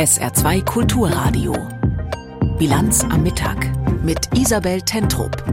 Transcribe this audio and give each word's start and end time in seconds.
SR2 0.00 0.64
Kulturradio. 0.64 1.52
Bilanz 2.58 3.04
am 3.04 3.22
Mittag 3.22 3.70
mit 4.02 4.30
Isabel 4.34 4.80
Tentrup. 4.80 5.44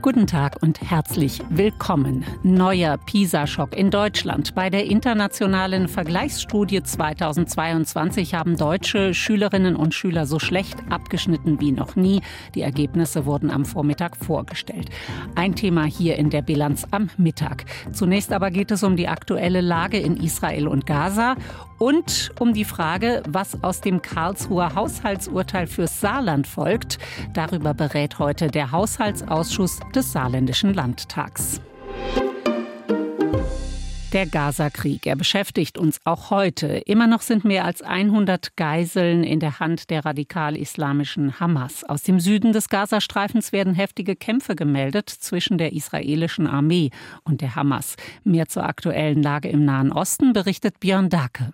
Guten 0.00 0.28
Tag 0.28 0.62
und 0.62 0.80
herzlich 0.80 1.40
willkommen. 1.48 2.24
Neuer 2.44 2.98
PISA-Schock 2.98 3.74
in 3.74 3.90
Deutschland. 3.90 4.54
Bei 4.54 4.70
der 4.70 4.84
internationalen 4.84 5.88
Vergleichsstudie 5.88 6.84
2022 6.84 8.34
haben 8.34 8.56
deutsche 8.56 9.12
Schülerinnen 9.12 9.74
und 9.74 9.92
Schüler 9.92 10.26
so 10.26 10.38
schlecht 10.38 10.76
abgeschnitten 10.90 11.58
wie 11.58 11.72
noch 11.72 11.96
nie. 11.96 12.20
Die 12.54 12.62
Ergebnisse 12.62 13.26
wurden 13.26 13.50
am 13.50 13.64
Vormittag 13.64 14.16
vorgestellt. 14.16 14.88
Ein 15.34 15.56
Thema 15.56 15.84
hier 15.84 16.16
in 16.16 16.30
der 16.30 16.42
Bilanz 16.42 16.86
am 16.92 17.10
Mittag. 17.16 17.64
Zunächst 17.92 18.32
aber 18.32 18.52
geht 18.52 18.70
es 18.70 18.84
um 18.84 18.94
die 18.94 19.08
aktuelle 19.08 19.62
Lage 19.62 19.98
in 19.98 20.16
Israel 20.18 20.68
und 20.68 20.86
Gaza 20.86 21.34
und 21.78 22.32
um 22.38 22.52
die 22.54 22.64
Frage, 22.64 23.22
was 23.28 23.62
aus 23.62 23.80
dem 23.80 24.02
Karlsruher 24.02 24.74
Haushaltsurteil 24.74 25.66
fürs 25.66 26.00
Saarland 26.00 26.46
folgt. 26.46 26.98
Darüber 27.32 27.74
berät 27.74 28.18
heute 28.18 28.48
der 28.48 28.72
Haushaltsausschuss 28.72 29.80
des 29.94 30.12
Saarländischen 30.12 30.74
Landtags. 30.74 31.60
Der 34.14 34.26
Gaza-Krieg, 34.26 35.08
er 35.08 35.16
beschäftigt 35.16 35.76
uns 35.76 35.98
auch 36.04 36.30
heute. 36.30 36.68
Immer 36.86 37.08
noch 37.08 37.20
sind 37.20 37.44
mehr 37.44 37.64
als 37.64 37.82
100 37.82 38.56
Geiseln 38.56 39.24
in 39.24 39.40
der 39.40 39.58
Hand 39.58 39.90
der 39.90 40.04
radikal-islamischen 40.04 41.40
Hamas. 41.40 41.82
Aus 41.82 42.04
dem 42.04 42.20
Süden 42.20 42.52
des 42.52 42.68
Gazastreifens 42.68 43.50
werden 43.50 43.74
heftige 43.74 44.14
Kämpfe 44.14 44.54
gemeldet 44.54 45.10
zwischen 45.10 45.58
der 45.58 45.72
israelischen 45.72 46.46
Armee 46.46 46.90
und 47.24 47.40
der 47.40 47.56
Hamas. 47.56 47.96
Mehr 48.22 48.46
zur 48.46 48.62
aktuellen 48.62 49.20
Lage 49.20 49.48
im 49.48 49.64
Nahen 49.64 49.90
Osten 49.90 50.32
berichtet 50.32 50.78
Björn 50.78 51.08
Dake. 51.08 51.52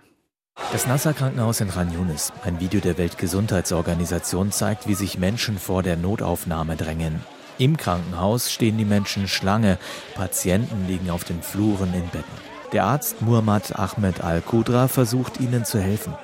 Das 0.72 0.86
Nasser-Krankenhaus 0.86 1.60
in 1.60 1.70
Ran 1.70 1.92
Yunis. 1.92 2.32
Ein 2.44 2.60
Video 2.60 2.80
der 2.80 2.96
Weltgesundheitsorganisation 2.96 4.52
zeigt, 4.52 4.86
wie 4.86 4.94
sich 4.94 5.18
Menschen 5.18 5.58
vor 5.58 5.82
der 5.82 5.96
Notaufnahme 5.96 6.76
drängen. 6.76 7.20
Im 7.58 7.76
Krankenhaus 7.76 8.52
stehen 8.52 8.78
die 8.78 8.84
Menschen 8.84 9.26
Schlange. 9.26 9.78
Patienten 10.14 10.86
liegen 10.86 11.10
auf 11.10 11.24
den 11.24 11.42
Fluren 11.42 11.92
in 11.92 12.06
Betten. 12.10 12.50
Der 12.72 12.84
Arzt 12.84 13.20
Muhammad 13.20 13.76
Ahmed 13.76 14.22
Al-Qudra 14.22 14.86
versucht 14.86 15.40
ihnen 15.40 15.64
zu 15.64 15.80
helfen. 15.80 16.14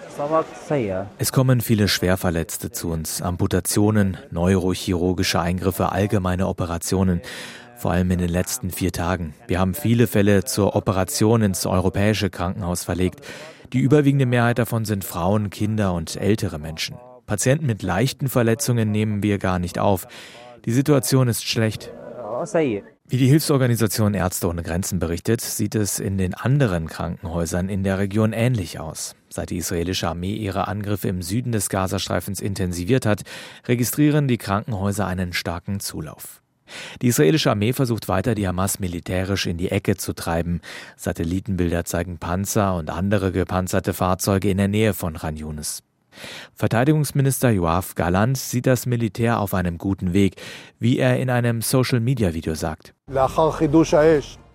Es 1.19 1.33
kommen 1.33 1.61
viele 1.61 1.89
Schwerverletzte 1.89 2.71
zu 2.71 2.91
uns. 2.91 3.21
Amputationen, 3.21 4.17
neurochirurgische 4.31 5.41
Eingriffe, 5.41 5.91
allgemeine 5.91 6.47
Operationen 6.47 7.21
vor 7.77 7.91
allem 7.91 8.11
in 8.11 8.19
den 8.19 8.31
letzten 8.31 8.71
vier 8.71 8.91
Tagen. 8.91 9.35
Wir 9.49 9.59
haben 9.61 9.75
viele 9.75 10.07
Fälle 10.07 10.45
zur 10.45 10.75
Operation 10.75 11.43
ins 11.43 11.67
europäische 11.67 12.31
Krankenhaus 12.31 12.85
verlegt. 12.85 13.21
Die 13.73 13.81
überwiegende 13.81 14.27
Mehrheit 14.27 14.59
davon 14.59 14.85
sind 14.85 15.05
Frauen, 15.05 15.51
Kinder 15.51 15.93
und 15.93 16.17
ältere 16.17 16.59
Menschen. 16.59 16.97
Patienten 17.27 17.67
mit 17.67 17.83
leichten 17.83 18.29
Verletzungen 18.29 18.93
nehmen 18.93 19.23
wir 19.23 19.39
gar 19.39 19.59
nicht 19.59 19.79
auf. 19.79 20.07
Die 20.65 20.73
Situation 20.73 21.29
ist 21.29 21.45
schlecht. 21.45 21.93
Wie 23.09 23.17
die 23.19 23.29
Hilfsorganisation 23.29 24.15
Ärzte 24.15 24.49
ohne 24.49 24.63
Grenzen 24.63 24.99
berichtet, 24.99 25.41
sieht 25.41 25.75
es 25.75 25.99
in 25.99 26.19
den 26.19 26.35
anderen 26.35 26.89
Krankenhäusern 26.89 27.69
in 27.69 27.85
der 27.85 27.99
Region 27.99 28.33
ähnlich 28.33 28.81
aus. 28.81 29.15
Seit 29.29 29.51
die 29.51 29.59
israelische 29.59 30.09
Armee 30.09 30.35
ihre 30.35 30.67
Angriffe 30.69 31.09
im 31.09 31.23
Süden 31.23 31.53
des 31.53 31.69
Gazastreifens 31.69 32.41
intensiviert 32.41 33.07
hat, 33.07 33.23
registrieren 33.67 34.29
die 34.29 34.39
Krankenhäuser 34.39 35.07
einen 35.07 35.33
starken 35.33 35.81
Zulauf. 35.81 36.43
Die 37.03 37.09
israelische 37.09 37.51
Armee 37.51 37.73
versucht 37.73 38.09
weiter, 38.09 38.35
die 38.35 38.47
Hamas 38.47 38.79
militärisch 38.79 39.47
in 39.47 39.57
die 39.57 39.71
Ecke 39.71 39.97
zu 39.97 40.13
treiben. 40.13 40.61
Satellitenbilder 40.97 41.85
zeigen 41.85 42.19
Panzer 42.19 42.75
und 42.75 42.91
andere 42.91 43.33
gepanzerte 43.33 43.93
Fahrzeuge 43.93 44.51
in 44.51 44.59
der 44.59 44.69
Nähe 44.69 44.95
von 44.95 45.17
Ran 45.17 45.37
Yunis. 45.37 45.83
Verteidigungsminister 46.55 47.51
Joaf 47.51 47.95
Galland 47.95 48.39
sieht 48.39 48.67
das 48.67 48.87
Militär 48.87 49.41
auf 49.41 49.55
einem 49.55 49.79
guten 49.79 50.13
Weg, 50.13 50.37
wie 50.79 50.99
er 50.99 51.19
in 51.19 51.31
einem 51.31 51.63
Social-Media-Video 51.63 52.55
sagt. 52.55 52.95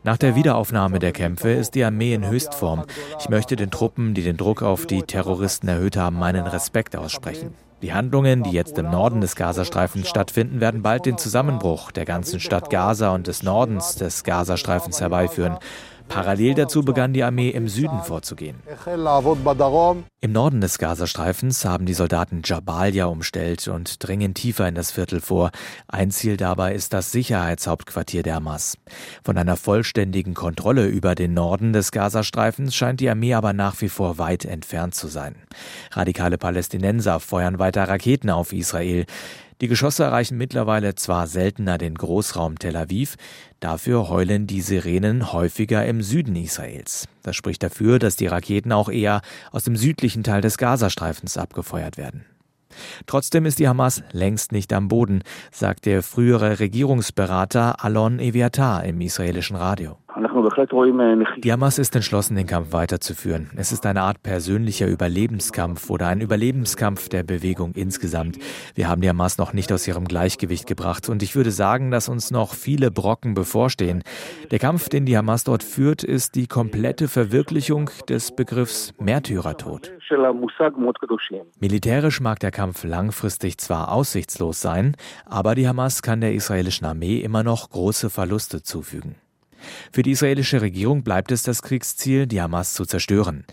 Nach 0.03 0.17
der 0.17 0.35
Wiederaufnahme 0.35 0.97
der 0.97 1.11
Kämpfe 1.11 1.51
ist 1.51 1.75
die 1.75 1.83
Armee 1.83 2.15
in 2.15 2.27
Höchstform. 2.27 2.85
Ich 3.19 3.29
möchte 3.29 3.55
den 3.55 3.69
Truppen, 3.69 4.15
die 4.15 4.23
den 4.23 4.37
Druck 4.37 4.63
auf 4.63 4.87
die 4.87 5.03
Terroristen 5.03 5.67
erhöht 5.67 5.95
haben, 5.95 6.17
meinen 6.17 6.47
Respekt 6.47 6.95
aussprechen. 6.95 7.53
Die 7.81 7.93
Handlungen, 7.93 8.43
die 8.43 8.51
jetzt 8.51 8.77
im 8.77 8.91
Norden 8.91 9.21
des 9.21 9.35
Gazastreifens 9.35 10.07
stattfinden, 10.07 10.61
werden 10.61 10.83
bald 10.83 11.07
den 11.07 11.17
Zusammenbruch 11.17 11.91
der 11.91 12.05
ganzen 12.05 12.39
Stadt 12.39 12.69
Gaza 12.69 13.13
und 13.15 13.25
des 13.25 13.41
Nordens 13.41 13.95
des 13.95 14.23
Gazastreifens 14.23 15.01
herbeiführen. 15.01 15.57
Parallel 16.07 16.53
dazu 16.53 16.83
begann 16.83 17.13
die 17.13 17.23
Armee 17.23 17.49
im 17.49 17.67
Süden 17.67 18.01
vorzugehen. 18.03 18.57
Im 20.23 20.33
Norden 20.33 20.61
des 20.61 20.77
Gazastreifens 20.77 21.65
haben 21.65 21.87
die 21.87 21.95
Soldaten 21.95 22.43
Jabalia 22.45 23.05
umstellt 23.05 23.67
und 23.67 24.07
dringen 24.07 24.35
tiefer 24.35 24.67
in 24.67 24.75
das 24.75 24.91
Viertel 24.91 25.19
vor. 25.19 25.49
Ein 25.87 26.11
Ziel 26.11 26.37
dabei 26.37 26.75
ist 26.75 26.93
das 26.93 27.11
Sicherheitshauptquartier 27.11 28.21
der 28.21 28.35
Hamas. 28.35 28.77
Von 29.23 29.39
einer 29.39 29.57
vollständigen 29.57 30.35
Kontrolle 30.35 30.85
über 30.85 31.15
den 31.15 31.33
Norden 31.33 31.73
des 31.73 31.91
Gazastreifens 31.91 32.75
scheint 32.75 32.99
die 32.99 33.09
Armee 33.09 33.33
aber 33.33 33.53
nach 33.53 33.81
wie 33.81 33.89
vor 33.89 34.19
weit 34.19 34.45
entfernt 34.45 34.93
zu 34.93 35.07
sein. 35.07 35.33
Radikale 35.91 36.37
Palästinenser 36.37 37.19
feuern 37.19 37.57
weiter 37.57 37.89
Raketen 37.89 38.29
auf 38.29 38.53
Israel. 38.53 39.07
Die 39.61 39.67
Geschosse 39.67 40.03
erreichen 40.03 40.39
mittlerweile 40.39 40.95
zwar 40.95 41.27
seltener 41.27 41.77
den 41.77 41.93
Großraum 41.93 42.57
Tel 42.57 42.75
Aviv, 42.75 43.15
dafür 43.59 44.09
heulen 44.09 44.47
die 44.47 44.61
Sirenen 44.61 45.33
häufiger 45.33 45.85
im 45.85 46.01
Süden 46.01 46.35
Israels. 46.35 47.07
Das 47.21 47.35
spricht 47.35 47.61
dafür, 47.61 47.99
dass 47.99 48.15
die 48.15 48.25
Raketen 48.25 48.71
auch 48.71 48.89
eher 48.89 49.21
aus 49.51 49.63
dem 49.63 49.75
südlichen 49.75 50.10
Teil 50.23 50.41
des 50.41 50.57
Gazastreifens 50.57 51.37
abgefeuert 51.37 51.97
werden. 51.97 52.25
Trotzdem 53.05 53.45
ist 53.45 53.59
die 53.59 53.67
Hamas 53.67 54.03
längst 54.11 54.51
nicht 54.51 54.71
am 54.73 54.87
Boden, 54.87 55.23
sagt 55.51 55.85
der 55.85 56.03
frühere 56.03 56.59
Regierungsberater 56.59 57.83
Alon 57.83 58.19
Eviatar 58.19 58.83
im 58.83 59.01
israelischen 59.01 59.55
Radio. 59.55 59.97
Die 61.37 61.51
Hamas 61.51 61.79
ist 61.79 61.95
entschlossen, 61.95 62.35
den 62.35 62.47
Kampf 62.47 62.73
weiterzuführen. 62.73 63.49
Es 63.55 63.71
ist 63.71 63.85
eine 63.85 64.01
Art 64.01 64.21
persönlicher 64.21 64.87
Überlebenskampf 64.87 65.89
oder 65.89 66.07
ein 66.07 66.21
Überlebenskampf 66.21 67.09
der 67.09 67.23
Bewegung 67.23 67.73
insgesamt. 67.75 68.37
Wir 68.75 68.89
haben 68.89 69.01
die 69.01 69.09
Hamas 69.09 69.37
noch 69.37 69.53
nicht 69.53 69.71
aus 69.71 69.87
ihrem 69.87 70.05
Gleichgewicht 70.05 70.67
gebracht 70.67 71.07
und 71.09 71.23
ich 71.23 71.35
würde 71.35 71.51
sagen, 71.51 71.91
dass 71.91 72.09
uns 72.09 72.29
noch 72.29 72.53
viele 72.53 72.91
Brocken 72.91 73.33
bevorstehen. 73.33 74.03
Der 74.51 74.59
Kampf, 74.59 74.89
den 74.89 75.05
die 75.05 75.17
Hamas 75.17 75.43
dort 75.45 75.63
führt, 75.63 76.03
ist 76.03 76.35
die 76.35 76.47
komplette 76.47 77.07
Verwirklichung 77.07 77.89
des 78.09 78.35
Begriffs 78.35 78.93
Märtyrertod. 78.99 79.91
Militärisch 81.59 82.19
mag 82.19 82.39
der 82.39 82.51
Kampf 82.51 82.83
langfristig 82.83 83.57
zwar 83.59 83.91
aussichtslos 83.91 84.61
sein, 84.61 84.95
aber 85.25 85.55
die 85.55 85.67
Hamas 85.67 86.01
kann 86.01 86.21
der 86.21 86.33
israelischen 86.33 86.85
Armee 86.85 87.19
immer 87.19 87.43
noch 87.43 87.69
große 87.69 88.09
Verluste 88.09 88.61
zufügen. 88.61 89.15
Für 89.91 90.03
die 90.03 90.11
israelische 90.11 90.61
Regierung 90.61 91.03
bleibt 91.03 91.31
es 91.31 91.43
das 91.43 91.61
Kriegsziel, 91.61 92.27
die 92.27 92.41
Hamas 92.41 92.73
zu 92.73 92.85
zerstören. 92.85 93.45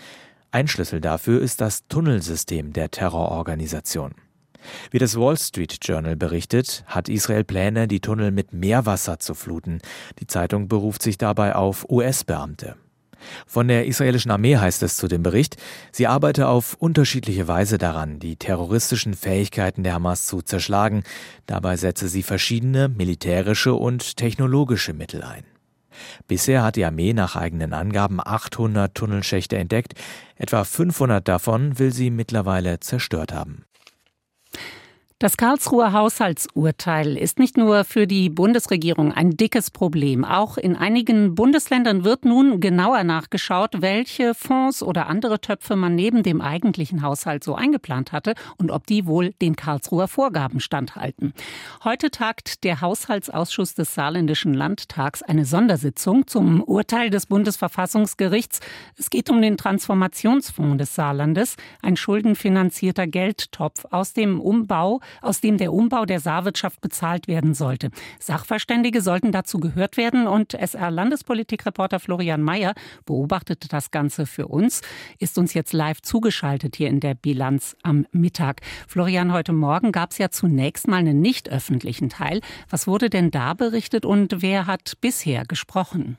Ein 0.51 0.69
Schlüssel 0.69 1.01
dafür 1.01 1.43
ist 1.43 1.61
das 1.61 1.87
Tunnelsystem 1.89 2.73
der 2.73 2.91
Terrororganisation. 2.91 4.15
Wie 4.91 4.99
das 4.99 5.17
Wall 5.17 5.37
Street 5.37 5.79
Journal 5.83 6.17
berichtet, 6.17 6.85
hat 6.87 7.09
Israel 7.09 7.45
Pläne, 7.45 7.87
die 7.89 8.01
Tunnel 8.01 8.31
mit 8.31 8.53
Meerwasser 8.53 9.19
zu 9.19 9.35
fluten. 9.35 9.81
Die 10.21 10.27
Zeitung 10.27 10.69
beruft 10.69 11.03
sich 11.03 11.19
dabei 11.19 11.55
auf 11.55 11.89
US-Beamte. 11.89 12.77
Von 13.47 13.69
der 13.69 13.87
israelischen 13.87 14.31
Armee 14.31 14.57
heißt 14.57 14.83
es 14.85 14.97
zu 14.97 15.09
dem 15.09 15.23
Bericht, 15.23 15.57
sie 15.93 16.07
arbeite 16.07 16.47
auf 16.49 16.75
unterschiedliche 16.79 17.49
Weise 17.49 17.77
daran, 17.77 18.21
die 18.21 18.37
terroristischen 18.37 19.15
Fähigkeiten 19.15 19.83
der 19.83 19.95
Hamas 19.95 20.27
zu 20.27 20.41
zerschlagen. 20.41 21.03
Dabei 21.47 21.77
setze 21.77 22.09
sie 22.09 22.23
verschiedene 22.23 22.89
militärische 22.89 23.75
und 23.75 24.17
technologische 24.17 24.93
Mittel 24.93 25.23
ein. 25.23 25.45
Bisher 26.27 26.63
hat 26.63 26.77
die 26.77 26.85
Armee 26.85 27.13
nach 27.13 27.37
eigenen 27.37 27.73
Angaben 27.73 28.21
800 28.21 28.95
Tunnelschächte 28.95 29.57
entdeckt. 29.57 29.95
Etwa 30.37 30.65
500 30.65 31.27
davon 31.27 31.79
will 31.79 31.93
sie 31.93 32.11
mittlerweile 32.11 32.81
zerstört 32.81 33.33
haben. 33.33 33.65
Das 35.21 35.37
Karlsruher 35.37 35.93
Haushaltsurteil 35.93 37.17
ist 37.17 37.41
nicht 37.41 37.57
nur 37.57 37.83
für 37.83 38.07
die 38.07 38.31
Bundesregierung 38.31 39.13
ein 39.13 39.31
dickes 39.33 39.73
Problem. 39.73 40.25
Auch 40.25 40.57
in 40.59 40.77
einigen 40.77 41.35
Bundesländern 41.35 42.05
wird 42.05 42.25
nun 42.25 42.61
genauer 42.61 43.03
nachgeschaut, 43.03 43.83
welche 43.83 44.33
Fonds 44.33 44.81
oder 44.81 45.09
andere 45.09 45.41
Töpfe 45.41 45.75
man 45.75 45.97
neben 45.97 46.23
dem 46.23 46.41
eigentlichen 46.41 47.03
Haushalt 47.03 47.43
so 47.43 47.57
eingeplant 47.57 48.13
hatte 48.13 48.35
und 48.59 48.71
ob 48.71 48.87
die 48.87 49.07
wohl 49.07 49.33
den 49.43 49.57
Karlsruher 49.57 50.07
Vorgaben 50.07 50.61
standhalten. 50.61 51.35
Heute 51.83 52.13
tagt 52.13 52.63
der 52.63 52.81
Haushaltsausschuss 52.81 53.75
des 53.75 53.97
Saarländischen 53.97 54.55
Landtags 54.55 55.25
eine 55.25 55.47
Sondersitzung 55.47 56.29
zum 56.29 56.63
Urteil 56.63 57.11
des 57.11 57.27
Bundesverfassungsgerichts. 57.27 58.61
Es 58.97 59.11
geht 59.11 59.31
um 59.31 59.43
den 59.43 59.57
Transformationsfonds 59.57 60.79
des 60.79 60.95
Saarlandes, 60.95 61.57
ein 61.83 61.97
schuldenfinanzierter 61.97 63.09
Geldtopf 63.09 63.85
aus 63.91 64.13
dem 64.13 64.41
Umbau 64.41 65.01
aus 65.21 65.41
dem 65.41 65.59
der 65.59 65.73
Umbau 65.73 66.05
der 66.05 66.21
Saarwirtschaft 66.21 66.81
bezahlt 66.81 67.29
werden 67.29 67.55
sollte. 67.55 67.91
Sachverständige 68.19 69.01
sollten 69.01 69.33
dazu 69.33 69.59
gehört 69.59 69.97
werden 69.97 70.27
und 70.27 70.55
SR-Landespolitikreporter 70.55 72.01
Florian 72.01 72.43
Mayer 72.43 72.75
beobachtet 73.05 73.73
das 73.73 73.91
Ganze 73.91 74.27
für 74.27 74.49
uns, 74.49 74.83
ist 75.19 75.39
uns 75.39 75.55
jetzt 75.55 75.73
live 75.73 76.03
zugeschaltet 76.03 76.77
hier 76.77 76.89
in 76.89 77.01
der 77.01 77.15
Bilanz 77.15 77.77
am 77.83 78.07
Mittag. 78.13 78.61
Florian, 78.87 79.33
heute 79.33 79.53
Morgen 79.53 79.93
gab 79.93 80.13
es 80.13 80.19
ja 80.19 80.31
zunächst 80.31 80.89
mal 80.89 80.97
einen 80.97 81.21
nicht 81.21 81.49
öffentlichen 81.49 82.09
Teil. 82.09 82.41
Was 82.69 82.87
wurde 82.87 83.11
denn 83.11 83.31
da 83.31 83.55
berichtet 83.55 84.05
und 84.05 84.43
wer 84.43 84.67
hat 84.67 84.95
bisher 85.01 85.45
gesprochen? 85.45 86.19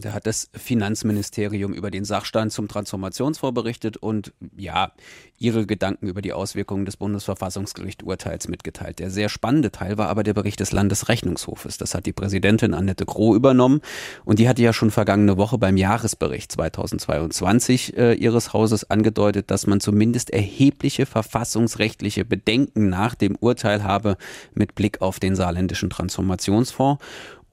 Da 0.00 0.12
hat 0.12 0.26
das 0.26 0.50
Finanzministerium 0.54 1.72
über 1.72 1.90
den 1.90 2.04
Sachstand 2.04 2.52
zum 2.52 2.68
Transformationsfonds 2.68 3.54
berichtet 3.54 3.96
und 3.96 4.32
ja, 4.56 4.92
ihre 5.38 5.66
Gedanken 5.66 6.06
über 6.06 6.22
die 6.22 6.32
Auswirkungen 6.32 6.84
des 6.84 6.96
Bundesverfassungsgericht-Urteils 6.96 8.48
mitgeteilt. 8.48 8.98
Der 8.98 9.10
sehr 9.10 9.28
spannende 9.28 9.72
Teil 9.72 9.98
war 9.98 10.08
aber 10.08 10.22
der 10.22 10.34
Bericht 10.34 10.60
des 10.60 10.72
Landesrechnungshofes. 10.72 11.76
Das 11.76 11.94
hat 11.94 12.06
die 12.06 12.12
Präsidentin 12.12 12.72
Annette 12.74 13.04
Groh 13.04 13.34
übernommen 13.34 13.80
und 14.24 14.38
die 14.38 14.48
hatte 14.48 14.62
ja 14.62 14.72
schon 14.72 14.90
vergangene 14.90 15.36
Woche 15.36 15.58
beim 15.58 15.76
Jahresbericht 15.76 16.52
2022 16.52 17.96
äh, 17.96 18.14
ihres 18.14 18.52
Hauses 18.52 18.90
angedeutet, 18.90 19.50
dass 19.50 19.66
man 19.66 19.80
zumindest 19.80 20.30
erhebliche 20.30 21.06
verfassungsrechtliche 21.06 22.24
Bedenken 22.24 22.88
nach 22.88 23.14
dem 23.14 23.36
Urteil 23.36 23.82
habe 23.82 24.16
mit 24.54 24.74
Blick 24.74 25.02
auf 25.02 25.18
den 25.18 25.36
saarländischen 25.36 25.90
Transformationsfonds 25.90 27.02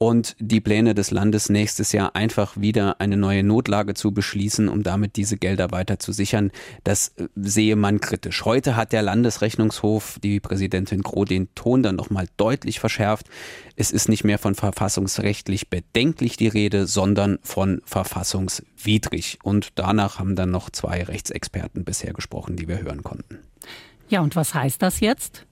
und 0.02 0.34
die 0.40 0.60
Pläne 0.60 0.96
des 0.96 1.12
Landes 1.12 1.48
nächstes 1.48 1.92
Jahr 1.92 2.16
einfach 2.16 2.56
wieder 2.56 3.00
eine 3.00 3.16
neue 3.16 3.44
Notlage 3.44 3.94
zu 3.94 4.10
beschließen, 4.10 4.68
um 4.68 4.82
damit 4.82 5.14
diese 5.14 5.36
Gelder 5.36 5.70
weiter 5.70 6.00
zu 6.00 6.10
sichern, 6.10 6.50
das 6.82 7.12
äh, 7.18 7.28
sehe 7.36 7.76
man 7.76 8.00
kritisch. 8.00 8.44
Heute 8.44 8.74
hat 8.74 8.90
der 8.90 9.02
Landesrechnungshof, 9.02 10.18
die 10.20 10.40
Präsidentin 10.40 11.02
Groh, 11.02 11.24
den 11.24 11.54
Ton 11.54 11.84
dann 11.84 11.94
nochmal 11.94 12.26
deutlich 12.36 12.80
verschärft. 12.80 13.28
Es 13.76 13.92
ist 13.92 14.08
nicht 14.08 14.24
mehr 14.24 14.38
von 14.38 14.56
verfassungsrechtlich 14.56 15.70
bedenklich 15.70 16.36
die 16.36 16.48
Rede, 16.48 16.88
sondern 16.88 17.38
von 17.44 17.80
verfassungswidrig. 17.84 19.38
Und 19.44 19.68
danach 19.76 20.18
haben 20.18 20.34
dann 20.34 20.50
noch 20.50 20.70
zwei 20.70 21.04
Rechtsexperten 21.04 21.84
bisher 21.84 22.12
gesprochen, 22.12 22.56
die 22.56 22.66
wir 22.66 22.82
hören 22.82 23.04
konnten. 23.04 23.38
Ja, 24.08 24.20
und 24.20 24.34
was 24.34 24.52
heißt 24.52 24.82
das 24.82 24.98
jetzt? 24.98 25.46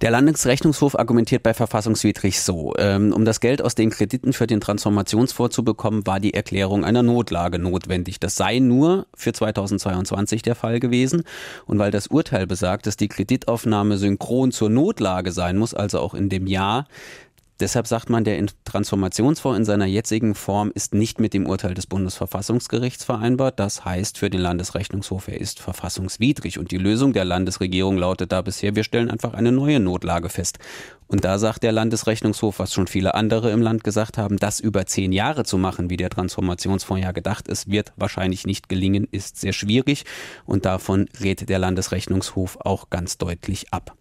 Der 0.00 0.10
Landesrechnungshof 0.10 0.98
argumentiert 0.98 1.42
bei 1.42 1.54
verfassungswidrig 1.54 2.40
so. 2.40 2.72
Ähm, 2.78 3.12
um 3.12 3.24
das 3.24 3.40
Geld 3.40 3.62
aus 3.62 3.74
den 3.74 3.90
Krediten 3.90 4.32
für 4.32 4.46
den 4.46 4.60
Transformationsfonds 4.60 5.54
zu 5.54 5.64
bekommen, 5.64 6.06
war 6.06 6.20
die 6.20 6.34
Erklärung 6.34 6.84
einer 6.84 7.02
Notlage 7.02 7.58
notwendig. 7.58 8.20
Das 8.20 8.36
sei 8.36 8.60
nur 8.60 9.06
für 9.14 9.32
2022 9.32 10.42
der 10.42 10.54
Fall 10.54 10.80
gewesen. 10.80 11.24
Und 11.66 11.78
weil 11.78 11.90
das 11.90 12.06
Urteil 12.06 12.46
besagt, 12.46 12.86
dass 12.86 12.96
die 12.96 13.08
Kreditaufnahme 13.08 13.98
synchron 13.98 14.52
zur 14.52 14.70
Notlage 14.70 15.32
sein 15.32 15.58
muss, 15.58 15.74
also 15.74 15.98
auch 15.98 16.14
in 16.14 16.28
dem 16.28 16.46
Jahr, 16.46 16.86
Deshalb 17.60 17.86
sagt 17.86 18.08
man, 18.08 18.24
der 18.24 18.42
Transformationsfonds 18.64 19.58
in 19.58 19.64
seiner 19.66 19.84
jetzigen 19.84 20.34
Form 20.34 20.72
ist 20.74 20.94
nicht 20.94 21.20
mit 21.20 21.34
dem 21.34 21.46
Urteil 21.46 21.74
des 21.74 21.86
Bundesverfassungsgerichts 21.86 23.04
vereinbart. 23.04 23.60
Das 23.60 23.84
heißt 23.84 24.16
für 24.16 24.30
den 24.30 24.40
Landesrechnungshof, 24.40 25.28
er 25.28 25.38
ist 25.38 25.60
verfassungswidrig. 25.60 26.58
Und 26.58 26.70
die 26.70 26.78
Lösung 26.78 27.12
der 27.12 27.26
Landesregierung 27.26 27.98
lautet 27.98 28.32
da 28.32 28.40
bisher, 28.40 28.76
wir 28.76 28.84
stellen 28.84 29.10
einfach 29.10 29.34
eine 29.34 29.52
neue 29.52 29.78
Notlage 29.78 30.30
fest. 30.30 30.58
Und 31.06 31.24
da 31.26 31.38
sagt 31.38 31.62
der 31.62 31.72
Landesrechnungshof, 31.72 32.60
was 32.60 32.72
schon 32.72 32.86
viele 32.86 33.14
andere 33.14 33.50
im 33.50 33.60
Land 33.60 33.84
gesagt 33.84 34.16
haben, 34.16 34.38
das 34.38 34.60
über 34.60 34.86
zehn 34.86 35.12
Jahre 35.12 35.44
zu 35.44 35.58
machen, 35.58 35.90
wie 35.90 35.98
der 35.98 36.08
Transformationsfonds 36.08 37.02
ja 37.02 37.12
gedacht 37.12 37.46
ist, 37.46 37.70
wird 37.70 37.92
wahrscheinlich 37.96 38.46
nicht 38.46 38.70
gelingen, 38.70 39.06
ist 39.10 39.38
sehr 39.38 39.52
schwierig. 39.52 40.04
Und 40.46 40.64
davon 40.64 41.08
rät 41.20 41.48
der 41.48 41.58
Landesrechnungshof 41.58 42.56
auch 42.60 42.88
ganz 42.88 43.18
deutlich 43.18 43.70
ab. 43.70 43.96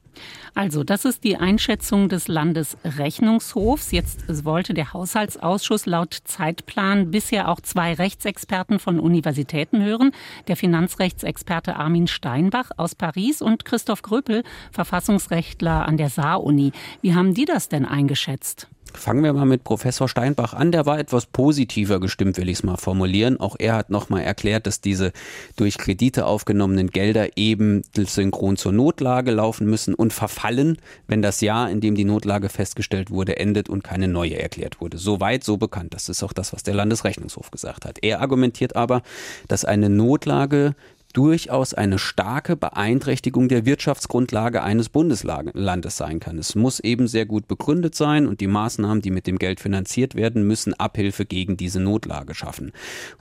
Also, 0.55 0.83
das 0.83 1.05
ist 1.05 1.23
die 1.23 1.37
Einschätzung 1.37 2.09
des 2.09 2.27
Landesrechnungshofs. 2.27 3.91
Jetzt 3.91 4.45
wollte 4.45 4.73
der 4.73 4.93
Haushaltsausschuss 4.93 5.85
laut 5.85 6.17
Zeitplan 6.23 7.11
bisher 7.11 7.49
auch 7.49 7.61
zwei 7.61 7.93
Rechtsexperten 7.93 8.79
von 8.79 8.99
Universitäten 8.99 9.83
hören. 9.83 10.11
Der 10.47 10.57
Finanzrechtsexperte 10.57 11.75
Armin 11.75 12.07
Steinbach 12.07 12.71
aus 12.77 12.95
Paris 12.95 13.41
und 13.41 13.65
Christoph 13.65 14.01
Gröpel, 14.01 14.43
Verfassungsrechtler 14.71 15.87
an 15.87 15.97
der 15.97 16.09
Saar-Uni. 16.09 16.71
Wie 17.01 17.13
haben 17.13 17.33
die 17.33 17.45
das 17.45 17.69
denn 17.69 17.85
eingeschätzt? 17.85 18.67
Fangen 18.93 19.23
wir 19.23 19.33
mal 19.33 19.45
mit 19.45 19.63
Professor 19.63 20.07
Steinbach 20.09 20.53
an. 20.53 20.71
Der 20.71 20.85
war 20.85 20.99
etwas 20.99 21.25
positiver 21.25 21.99
gestimmt, 21.99 22.37
will 22.37 22.49
ich 22.49 22.57
es 22.57 22.63
mal 22.63 22.77
formulieren. 22.77 23.39
Auch 23.39 23.55
er 23.57 23.75
hat 23.75 23.89
nochmal 23.89 24.23
erklärt, 24.23 24.67
dass 24.67 24.81
diese 24.81 25.11
durch 25.55 25.77
Kredite 25.77 26.25
aufgenommenen 26.25 26.89
Gelder 26.89 27.37
eben 27.37 27.83
synchron 27.95 28.57
zur 28.57 28.71
Notlage 28.71 29.31
laufen 29.31 29.67
müssen 29.69 29.93
und 29.93 30.13
verfallen, 30.13 30.77
wenn 31.07 31.21
das 31.21 31.41
Jahr, 31.41 31.69
in 31.69 31.81
dem 31.81 31.95
die 31.95 32.05
Notlage 32.05 32.49
festgestellt 32.49 33.11
wurde, 33.11 33.37
endet 33.37 33.69
und 33.69 33.83
keine 33.83 34.07
neue 34.07 34.39
erklärt 34.39 34.81
wurde. 34.81 34.97
Soweit, 34.97 35.43
so 35.43 35.57
bekannt. 35.57 35.93
Das 35.93 36.09
ist 36.09 36.23
auch 36.23 36.33
das, 36.33 36.53
was 36.53 36.63
der 36.63 36.73
Landesrechnungshof 36.73 37.51
gesagt 37.51 37.85
hat. 37.85 37.99
Er 38.01 38.21
argumentiert 38.21 38.75
aber, 38.75 39.01
dass 39.47 39.65
eine 39.65 39.89
Notlage 39.89 40.75
durchaus 41.13 41.73
eine 41.73 41.97
starke 41.97 42.55
Beeinträchtigung 42.55 43.49
der 43.49 43.65
Wirtschaftsgrundlage 43.65 44.61
eines 44.61 44.89
Bundeslandes 44.89 45.97
sein 45.97 46.19
kann. 46.19 46.37
Es 46.37 46.53
muss 46.53 46.79
eben 46.79 47.07
sehr 47.07 47.25
gut 47.25 47.47
begründet 47.47 47.95
sein 47.95 48.27
und 48.27 48.41
die 48.41 48.47
Maßnahmen, 48.47 49.01
die 49.01 49.11
mit 49.11 49.25
dem 49.25 49.39
Geld 49.39 49.59
finanziert 49.59 50.15
werden, 50.15 50.45
müssen 50.45 50.73
Abhilfe 50.75 51.25
gegen 51.25 51.57
diese 51.57 51.79
Notlage 51.79 52.35
schaffen. 52.35 52.71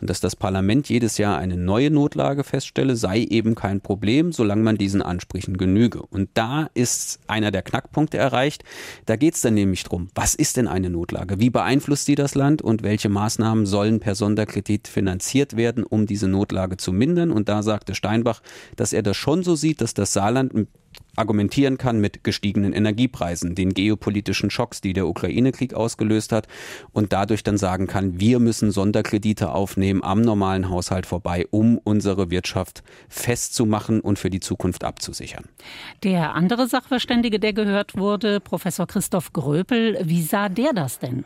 Und 0.00 0.10
dass 0.10 0.20
das 0.20 0.36
Parlament 0.36 0.88
jedes 0.88 1.18
Jahr 1.18 1.38
eine 1.38 1.56
neue 1.56 1.90
Notlage 1.90 2.44
feststelle, 2.44 2.94
sei 2.94 3.20
eben 3.20 3.54
kein 3.54 3.80
Problem, 3.80 4.32
solange 4.32 4.62
man 4.62 4.76
diesen 4.76 5.00
Ansprüchen 5.00 5.56
genüge. 5.56 6.02
Und 6.02 6.28
da 6.34 6.68
ist 6.74 7.20
einer 7.26 7.50
der 7.50 7.62
Knackpunkte 7.62 8.18
erreicht. 8.18 8.64
Da 9.06 9.16
geht 9.16 9.34
es 9.34 9.40
dann 9.40 9.54
nämlich 9.54 9.82
drum, 9.84 10.08
was 10.14 10.34
ist 10.34 10.56
denn 10.58 10.68
eine 10.68 10.90
Notlage? 10.90 11.40
Wie 11.40 11.50
beeinflusst 11.50 12.04
sie 12.04 12.16
das 12.16 12.34
Land 12.34 12.60
und 12.60 12.82
welche 12.82 13.08
Maßnahmen 13.08 13.64
sollen 13.64 14.00
per 14.00 14.14
Sonderkredit 14.14 14.88
finanziert 14.88 15.56
werden, 15.56 15.84
um 15.84 16.06
diese 16.06 16.28
Notlage 16.28 16.76
zu 16.76 16.92
mindern? 16.92 17.30
Und 17.30 17.48
da 17.48 17.62
sagt 17.62 17.77
sagte 17.78 17.94
Steinbach, 17.94 18.40
dass 18.74 18.92
er 18.92 19.02
das 19.02 19.16
schon 19.16 19.44
so 19.44 19.54
sieht, 19.54 19.80
dass 19.80 19.94
das 19.94 20.12
Saarland 20.12 20.66
argumentieren 21.14 21.78
kann 21.78 22.00
mit 22.00 22.24
gestiegenen 22.24 22.72
Energiepreisen, 22.72 23.54
den 23.54 23.74
geopolitischen 23.74 24.50
Schocks, 24.50 24.80
die 24.80 24.92
der 24.92 25.06
Ukraine-Krieg 25.06 25.74
ausgelöst 25.74 26.32
hat 26.32 26.48
und 26.92 27.12
dadurch 27.12 27.42
dann 27.42 27.56
sagen 27.56 27.86
kann, 27.86 28.20
wir 28.20 28.38
müssen 28.38 28.70
Sonderkredite 28.70 29.50
aufnehmen 29.52 30.02
am 30.02 30.22
normalen 30.22 30.70
Haushalt 30.70 31.06
vorbei, 31.06 31.46
um 31.50 31.78
unsere 31.78 32.30
Wirtschaft 32.30 32.82
festzumachen 33.08 34.00
und 34.00 34.18
für 34.18 34.30
die 34.30 34.40
Zukunft 34.40 34.84
abzusichern. 34.84 35.44
Der 36.02 36.34
andere 36.34 36.66
Sachverständige, 36.66 37.38
der 37.38 37.52
gehört 37.52 37.96
wurde, 37.96 38.40
Professor 38.40 38.86
Christoph 38.86 39.32
Gröpel, 39.32 39.98
wie 40.04 40.22
sah 40.22 40.48
der 40.48 40.72
das 40.72 40.98
denn? 40.98 41.24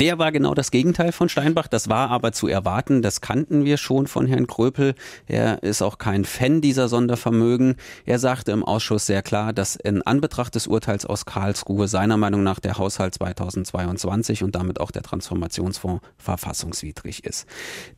Der 0.00 0.16
war 0.20 0.30
genau 0.30 0.54
das 0.54 0.70
Gegenteil 0.70 1.10
von 1.10 1.28
Steinbach. 1.28 1.66
Das 1.66 1.88
war 1.88 2.10
aber 2.10 2.30
zu 2.30 2.46
erwarten. 2.46 3.02
Das 3.02 3.20
kannten 3.20 3.64
wir 3.64 3.76
schon 3.78 4.06
von 4.06 4.26
Herrn 4.26 4.46
Kröpel. 4.46 4.94
Er 5.26 5.60
ist 5.64 5.82
auch 5.82 5.98
kein 5.98 6.24
Fan 6.24 6.60
dieser 6.60 6.88
Sondervermögen. 6.88 7.74
Er 8.06 8.20
sagte 8.20 8.52
im 8.52 8.62
Ausschuss 8.62 9.06
sehr 9.06 9.22
klar, 9.22 9.52
dass 9.52 9.74
in 9.74 10.02
Anbetracht 10.02 10.54
des 10.54 10.68
Urteils 10.68 11.04
aus 11.04 11.26
Karlsruhe 11.26 11.88
seiner 11.88 12.16
Meinung 12.16 12.44
nach 12.44 12.60
der 12.60 12.78
Haushalt 12.78 13.14
2022 13.14 14.44
und 14.44 14.54
damit 14.54 14.78
auch 14.78 14.92
der 14.92 15.02
Transformationsfonds 15.02 16.06
verfassungswidrig 16.16 17.24
ist. 17.24 17.48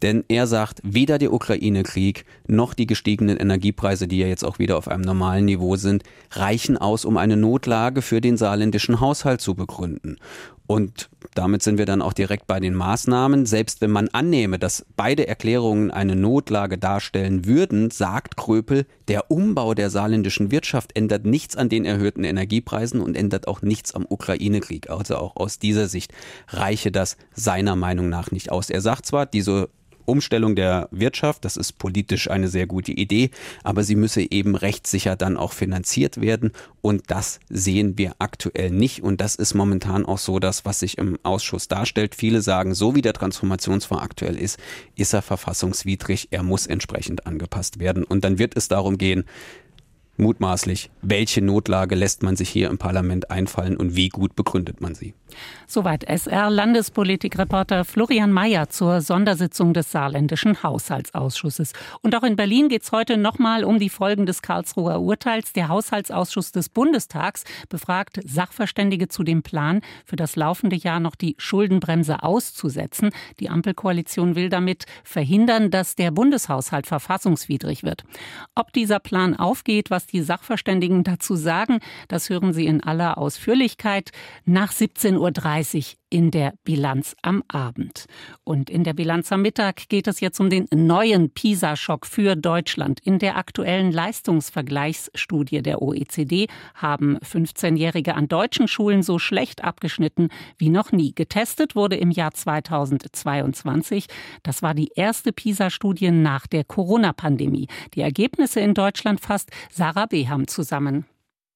Denn 0.00 0.25
er 0.28 0.47
sagt, 0.47 0.80
weder 0.83 1.19
der 1.19 1.35
Ukraine-Krieg 1.35 2.25
noch 2.47 2.73
die 2.73 2.87
gestiegenen 2.87 3.37
Energiepreise, 3.37 4.09
die 4.09 4.21
ja 4.21 4.26
jetzt 4.26 4.45
auch 4.45 4.59
wieder 4.59 4.78
auf 4.78 4.88
einem 4.88 5.02
normalen 5.02 5.45
Niveau 5.45 5.76
sind, 5.76 6.04
reichen 6.30 6.78
aus, 6.78 7.04
um 7.04 7.19
eine 7.19 7.37
Notlage 7.37 8.00
für 8.00 8.23
den 8.23 8.38
saarländischen 8.38 9.00
Haushalt 9.00 9.42
zu 9.42 9.54
begründen. 9.54 10.16
Und 10.71 11.11
damit 11.35 11.65
sind 11.65 11.79
wir 11.79 11.85
dann 11.85 12.00
auch 12.00 12.12
direkt 12.12 12.47
bei 12.47 12.61
den 12.61 12.75
Maßnahmen. 12.75 13.45
Selbst 13.45 13.81
wenn 13.81 13.91
man 13.91 14.07
annehme, 14.11 14.57
dass 14.57 14.87
beide 14.95 15.27
Erklärungen 15.27 15.91
eine 15.91 16.15
Notlage 16.15 16.79
darstellen 16.79 17.45
würden, 17.45 17.91
sagt 17.91 18.37
Kröpel, 18.37 18.87
der 19.09 19.33
Umbau 19.33 19.75
der 19.75 19.91
saarländischen 19.91 20.53
Wirtschaft 20.53 20.97
ändert 20.97 21.27
nichts 21.27 21.57
an 21.57 21.71
den 21.71 21.85
erhöhten 21.85 22.23
Energiepreisen 22.23 23.00
und 23.00 23.17
ändert 23.17 23.49
auch 23.49 23.62
nichts 23.62 23.97
am 23.97 24.07
Ukraine-Krieg. 24.09 24.91
Also 24.91 25.17
auch 25.17 25.35
aus 25.35 25.59
dieser 25.59 25.89
Sicht 25.89 26.12
reiche 26.47 26.93
das 26.93 27.17
seiner 27.35 27.75
Meinung 27.75 28.09
nach 28.09 28.31
nicht 28.31 28.53
aus. 28.53 28.71
Er 28.71 28.81
sagt 28.81 29.07
zwar, 29.07 29.27
diese 29.27 29.71
Umstellung 30.11 30.57
der 30.57 30.88
Wirtschaft, 30.90 31.45
das 31.45 31.57
ist 31.57 31.79
politisch 31.79 32.31
eine 32.31 32.49
sehr 32.49 32.67
gute 32.67 32.93
Idee, 32.93 33.31
aber 33.64 33.83
sie 33.85 33.97
müsse 33.97 34.31
eben 34.31 34.57
rechtssicher 34.57 35.17
dann 35.17 35.37
auch 35.37 35.52
finanziert 35.52 36.21
werden. 36.21 36.52
Und 36.83 37.05
das 37.09 37.40
sehen 37.49 37.99
wir 37.99 38.14
aktuell 38.19 38.71
nicht. 38.71 39.02
Und 39.02 39.21
das 39.21 39.35
ist 39.35 39.55
momentan 39.55 40.05
auch 40.07 40.19
so 40.19 40.38
das, 40.38 40.64
was 40.64 40.81
sich 40.81 40.99
im 40.99 41.19
Ausschuss 41.23 41.69
darstellt. 41.69 42.14
Viele 42.14 42.43
sagen, 42.43 42.75
so 42.75 42.95
wie 42.95 43.02
der 43.02 43.12
Transformationsfonds 43.12 44.02
aktuell 44.02 44.37
ist, 44.37 44.59
ist 44.97 45.12
er 45.12 45.23
verfassungswidrig, 45.23 46.29
er 46.31 46.43
muss 46.43 46.67
entsprechend 46.67 47.26
angepasst 47.26 47.79
werden. 47.79 48.05
Und 48.05 48.25
dann 48.25 48.38
wird 48.38 48.57
es 48.57 48.69
darum 48.69 48.99
gehen, 48.99 49.25
mutmaßlich, 50.21 50.91
welche 51.03 51.43
Notlage 51.43 51.95
lässt 51.95 52.23
man 52.23 52.37
sich 52.37 52.49
hier 52.49 52.69
im 52.69 52.79
Parlament 52.79 53.31
einfallen 53.31 53.77
und 53.77 53.97
wie 53.97 54.09
gut 54.09 54.37
begründet 54.37 54.81
man 54.81 54.95
sie. 54.95 55.15
Soweit 55.67 56.05
SR-Landespolitikreporter 56.05 57.85
Florian 57.85 58.33
Mayer 58.33 58.69
zur 58.69 59.00
Sondersitzung 59.00 59.73
des 59.73 59.91
Saarländischen 59.91 60.62
Haushaltsausschusses. 60.62 61.73
Und 62.03 62.15
auch 62.17 62.23
in 62.23 62.37
Berlin 62.37 62.69
geht 62.69 62.83
es 62.83 62.93
heute 62.93 63.17
nochmal 63.17 63.65
um 63.65 63.79
die 63.79 63.89
Folgen 63.91 64.27
des 64.27 64.43
Karlsruher 64.43 65.00
Urteils. 65.00 65.53
Der 65.53 65.69
Haushaltsausschuss 65.69 66.53
des 66.53 66.69
Bundestags 66.69 67.45
befragt 67.69 68.21
Sachverständige 68.25 69.09
zu 69.09 69.23
dem 69.23 69.43
Plan, 69.43 69.81
für 70.05 70.17
das 70.17 70.37
laufende 70.37 70.77
Jahr 70.77 71.00
noch 71.00 71.15
die 71.15 71.37
Schuldenbremse 71.39 72.23
auszusetzen. 72.23 73.11
Die 73.39 73.49
Ampelkoalition 73.49 74.35
will 74.35 74.49
damit 74.49 74.87
verhindern, 75.05 75.71
dass 75.71 75.95
der 75.95 76.11
Bundeshaushalt 76.11 76.87
verfassungswidrig 76.87 77.83
wird. 77.83 78.05
Ob 78.55 78.73
dieser 78.73 78.99
Plan 78.99 79.37
aufgeht, 79.37 79.91
was 79.91 80.10
die 80.11 80.23
Sachverständigen 80.23 81.05
dazu 81.05 81.37
sagen, 81.37 81.81
das 82.09 82.31
hören 82.31 82.52
Sie 82.52 82.67
in 82.67 82.83
aller 82.83 83.19
Ausführlichkeit 83.19 84.11
nach 84.45 84.73
17 84.73 85.11
17.30 85.17 85.79
Uhr 85.79 86.00
in 86.11 86.31
der 86.31 86.55
Bilanz 86.64 87.14
am 87.23 87.43
Abend. 87.49 88.07
Und 88.45 88.69
in 88.69 88.85
der 88.85 88.93
Bilanz 88.93 89.33
am 89.33 89.43
Mittag 89.43 89.88
geht 89.88 90.09
es 90.09 90.21
jetzt 90.21 90.40
um 90.40 90.50
den 90.50 90.67
neuen 90.75 91.31
PISA-Schock 91.31 92.05
für 92.05 92.37
Deutschland. 92.37 93.00
In 93.05 93.19
der 93.19 93.37
aktuellen 93.37 93.93
Leistungsvergleichsstudie 93.93 95.62
der 95.62 95.81
OECD 95.81 96.49
haben 96.75 97.19
15-Jährige 97.19 98.14
an 98.14 98.29
deutschen 98.29 98.69
Schulen 98.69 99.02
so 99.02 99.19
schlecht 99.19 99.64
abgeschnitten 99.64 100.29
wie 100.59 100.69
noch 100.69 100.93
nie. 100.93 101.14
Getestet 101.14 101.76
wurde 101.76 101.97
im 101.97 102.11
Jahr 102.11 102.33
2022. 102.33 104.07
Das 104.43 104.62
war 104.62 104.75
die 104.75 104.90
erste 104.95 105.33
PISA-Studie 105.33 106.11
nach 106.11 106.47
der 106.47 106.64
Corona-Pandemie. 106.64 107.69
Die 107.95 108.00
Ergebnisse 108.00 108.61
in 108.61 108.75
Deutschland 108.75 109.21
fasst 109.21 109.50
Sarah 109.71 110.07
Beham 110.07 110.49
zusammen. 110.49 111.07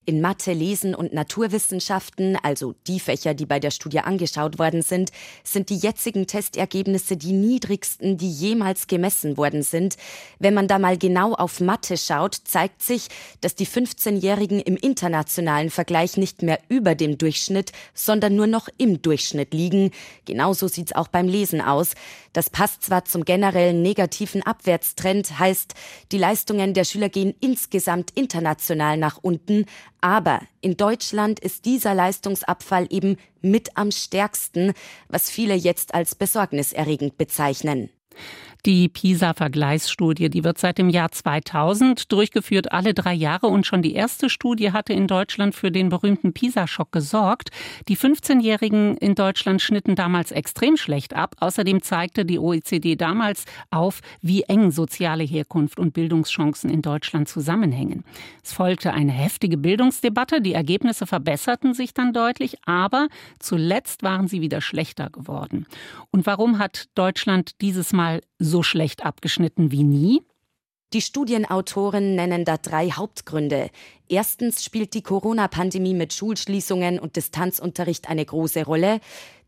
In 0.06 0.20
Mathe, 0.20 0.52
Lesen 0.52 0.94
und 0.94 1.14
Naturwissenschaften, 1.14 2.36
also 2.42 2.74
die 2.86 3.00
Fächer, 3.00 3.32
die 3.32 3.46
bei 3.46 3.58
der 3.58 3.70
Studie 3.70 4.00
angeschaut 4.00 4.58
worden 4.58 4.82
sind, 4.82 5.12
sind 5.42 5.70
die 5.70 5.78
jetzigen 5.78 6.26
Testergebnisse 6.26 7.16
die 7.16 7.32
niedrigsten, 7.32 8.18
die 8.18 8.30
jemals 8.30 8.86
gemessen 8.86 9.38
worden 9.38 9.62
sind. 9.62 9.96
Wenn 10.38 10.52
man 10.52 10.68
da 10.68 10.78
mal 10.78 10.98
genau 10.98 11.32
auf 11.32 11.60
Mathe 11.60 11.96
schaut, 11.96 12.34
zeigt 12.34 12.82
sich, 12.82 13.08
dass 13.40 13.54
die 13.54 13.66
15-Jährigen 13.66 14.60
im 14.60 14.76
internationalen 14.76 15.70
Vergleich 15.70 16.18
nicht 16.18 16.42
mehr 16.42 16.58
über 16.68 16.94
dem 16.94 17.16
Durchschnitt, 17.16 17.72
sondern 17.94 18.36
nur 18.36 18.46
noch 18.46 18.68
im 18.76 19.00
Durchschnitt 19.00 19.54
liegen. 19.54 19.90
Genauso 20.26 20.68
sieht's 20.68 20.92
auch 20.92 21.08
beim 21.08 21.28
Lesen 21.28 21.62
aus. 21.62 21.94
Das 22.34 22.50
passt 22.50 22.82
zwar 22.82 23.04
zum 23.04 23.24
generellen 23.24 23.80
negativen 23.80 24.42
Abwärtstrend, 24.42 25.38
heißt, 25.38 25.74
die 26.12 26.18
Leistungen 26.18 26.74
der 26.74 26.84
Schüler 26.84 27.08
gehen 27.08 27.34
insgesamt 27.40 28.10
international 28.10 28.96
nach 28.96 29.18
unten, 29.22 29.66
aber 30.04 30.42
in 30.60 30.76
Deutschland 30.76 31.40
ist 31.40 31.64
dieser 31.64 31.94
Leistungsabfall 31.94 32.86
eben 32.90 33.16
mit 33.40 33.78
am 33.78 33.90
stärksten, 33.90 34.74
was 35.08 35.30
viele 35.30 35.54
jetzt 35.54 35.94
als 35.94 36.14
besorgniserregend 36.14 37.16
bezeichnen. 37.16 37.88
Die 38.66 38.88
PISA-Vergleichsstudie, 38.88 40.30
die 40.30 40.42
wird 40.42 40.56
seit 40.56 40.78
dem 40.78 40.88
Jahr 40.88 41.12
2000 41.12 42.10
durchgeführt, 42.10 42.72
alle 42.72 42.94
drei 42.94 43.12
Jahre. 43.12 43.48
Und 43.48 43.66
schon 43.66 43.82
die 43.82 43.92
erste 43.92 44.30
Studie 44.30 44.72
hatte 44.72 44.94
in 44.94 45.06
Deutschland 45.06 45.54
für 45.54 45.70
den 45.70 45.90
berühmten 45.90 46.32
PISA-Schock 46.32 46.90
gesorgt. 46.90 47.50
Die 47.88 47.96
15-Jährigen 47.98 48.96
in 48.96 49.16
Deutschland 49.16 49.60
schnitten 49.60 49.96
damals 49.96 50.32
extrem 50.32 50.78
schlecht 50.78 51.14
ab. 51.14 51.34
Außerdem 51.40 51.82
zeigte 51.82 52.24
die 52.24 52.38
OECD 52.38 52.96
damals 52.96 53.44
auf, 53.70 54.00
wie 54.22 54.44
eng 54.44 54.70
soziale 54.70 55.24
Herkunft 55.24 55.78
und 55.78 55.92
Bildungschancen 55.92 56.70
in 56.70 56.80
Deutschland 56.80 57.28
zusammenhängen. 57.28 58.02
Es 58.42 58.54
folgte 58.54 58.94
eine 58.94 59.12
heftige 59.12 59.58
Bildungsdebatte. 59.58 60.40
Die 60.40 60.54
Ergebnisse 60.54 61.06
verbesserten 61.06 61.74
sich 61.74 61.92
dann 61.92 62.14
deutlich, 62.14 62.56
aber 62.64 63.08
zuletzt 63.38 64.02
waren 64.02 64.26
sie 64.26 64.40
wieder 64.40 64.62
schlechter 64.62 65.10
geworden. 65.10 65.66
Und 66.10 66.24
warum 66.24 66.58
hat 66.58 66.86
Deutschland 66.94 67.60
dieses 67.60 67.92
Mal 67.92 68.22
so 68.38 68.53
so 68.54 68.62
schlecht 68.62 69.04
abgeschnitten 69.04 69.72
wie 69.72 69.82
nie? 69.82 70.22
Die 70.92 71.00
Studienautoren 71.00 72.14
nennen 72.14 72.44
da 72.44 72.56
drei 72.56 72.88
Hauptgründe. 72.90 73.68
Erstens 74.08 74.62
spielt 74.62 74.94
die 74.94 75.02
Corona-Pandemie 75.02 75.92
mit 75.92 76.12
Schulschließungen 76.12 77.00
und 77.00 77.16
Distanzunterricht 77.16 78.08
eine 78.08 78.24
große 78.24 78.64
Rolle. 78.64 79.00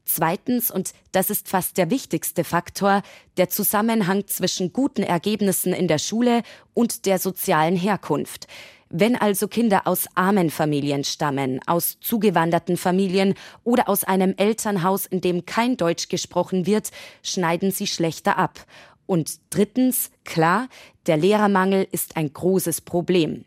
Zweitens, 0.04 0.72
und 0.72 0.90
das 1.12 1.30
ist 1.30 1.48
fast 1.48 1.78
der 1.78 1.88
wichtigste 1.88 2.42
Faktor, 2.42 3.02
der 3.36 3.48
Zusammenhang 3.48 4.26
zwischen 4.26 4.72
guten 4.72 5.04
Ergebnissen 5.04 5.72
in 5.72 5.86
der 5.86 5.98
Schule 5.98 6.42
und 6.74 7.06
der 7.06 7.20
sozialen 7.20 7.76
Herkunft. 7.76 8.48
Wenn 8.88 9.16
also 9.16 9.46
Kinder 9.46 9.86
aus 9.86 10.06
armen 10.14 10.50
Familien 10.50 11.02
stammen, 11.02 11.60
aus 11.66 11.98
zugewanderten 12.00 12.76
Familien 12.76 13.34
oder 13.62 13.88
aus 13.88 14.02
einem 14.02 14.34
Elternhaus, 14.36 15.06
in 15.06 15.20
dem 15.20 15.44
kein 15.44 15.76
Deutsch 15.76 16.08
gesprochen 16.08 16.66
wird, 16.66 16.90
schneiden 17.22 17.72
sie 17.72 17.86
schlechter 17.88 18.38
ab. 18.38 18.64
Und 19.06 19.38
drittens, 19.50 20.10
klar, 20.24 20.68
der 21.06 21.16
Lehrermangel 21.16 21.86
ist 21.90 22.16
ein 22.16 22.32
großes 22.32 22.80
Problem. 22.80 23.44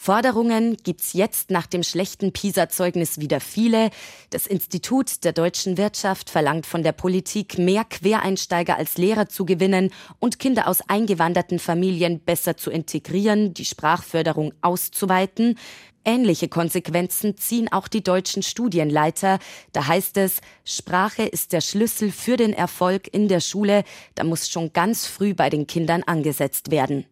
Forderungen 0.00 0.76
gibt's 0.76 1.12
jetzt 1.12 1.50
nach 1.50 1.66
dem 1.66 1.82
schlechten 1.82 2.32
PISA-Zeugnis 2.32 3.18
wieder 3.18 3.40
viele. 3.40 3.90
Das 4.30 4.46
Institut 4.46 5.24
der 5.24 5.32
deutschen 5.32 5.76
Wirtschaft 5.76 6.30
verlangt 6.30 6.66
von 6.66 6.84
der 6.84 6.92
Politik, 6.92 7.58
mehr 7.58 7.84
Quereinsteiger 7.84 8.76
als 8.76 8.96
Lehrer 8.96 9.28
zu 9.28 9.44
gewinnen 9.44 9.90
und 10.20 10.38
Kinder 10.38 10.68
aus 10.68 10.82
eingewanderten 10.88 11.58
Familien 11.58 12.20
besser 12.20 12.56
zu 12.56 12.70
integrieren, 12.70 13.54
die 13.54 13.64
Sprachförderung 13.64 14.54
auszuweiten. 14.62 15.58
Ähnliche 16.04 16.46
Konsequenzen 16.46 17.36
ziehen 17.36 17.70
auch 17.72 17.88
die 17.88 18.04
deutschen 18.04 18.44
Studienleiter. 18.44 19.40
Da 19.72 19.88
heißt 19.88 20.16
es, 20.18 20.40
Sprache 20.64 21.24
ist 21.24 21.52
der 21.52 21.60
Schlüssel 21.60 22.12
für 22.12 22.36
den 22.36 22.52
Erfolg 22.52 23.12
in 23.12 23.26
der 23.26 23.40
Schule. 23.40 23.82
Da 24.14 24.22
muss 24.22 24.48
schon 24.48 24.72
ganz 24.72 25.06
früh 25.06 25.34
bei 25.34 25.50
den 25.50 25.66
Kindern 25.66 26.04
angesetzt 26.04 26.70
werden. 26.70 27.04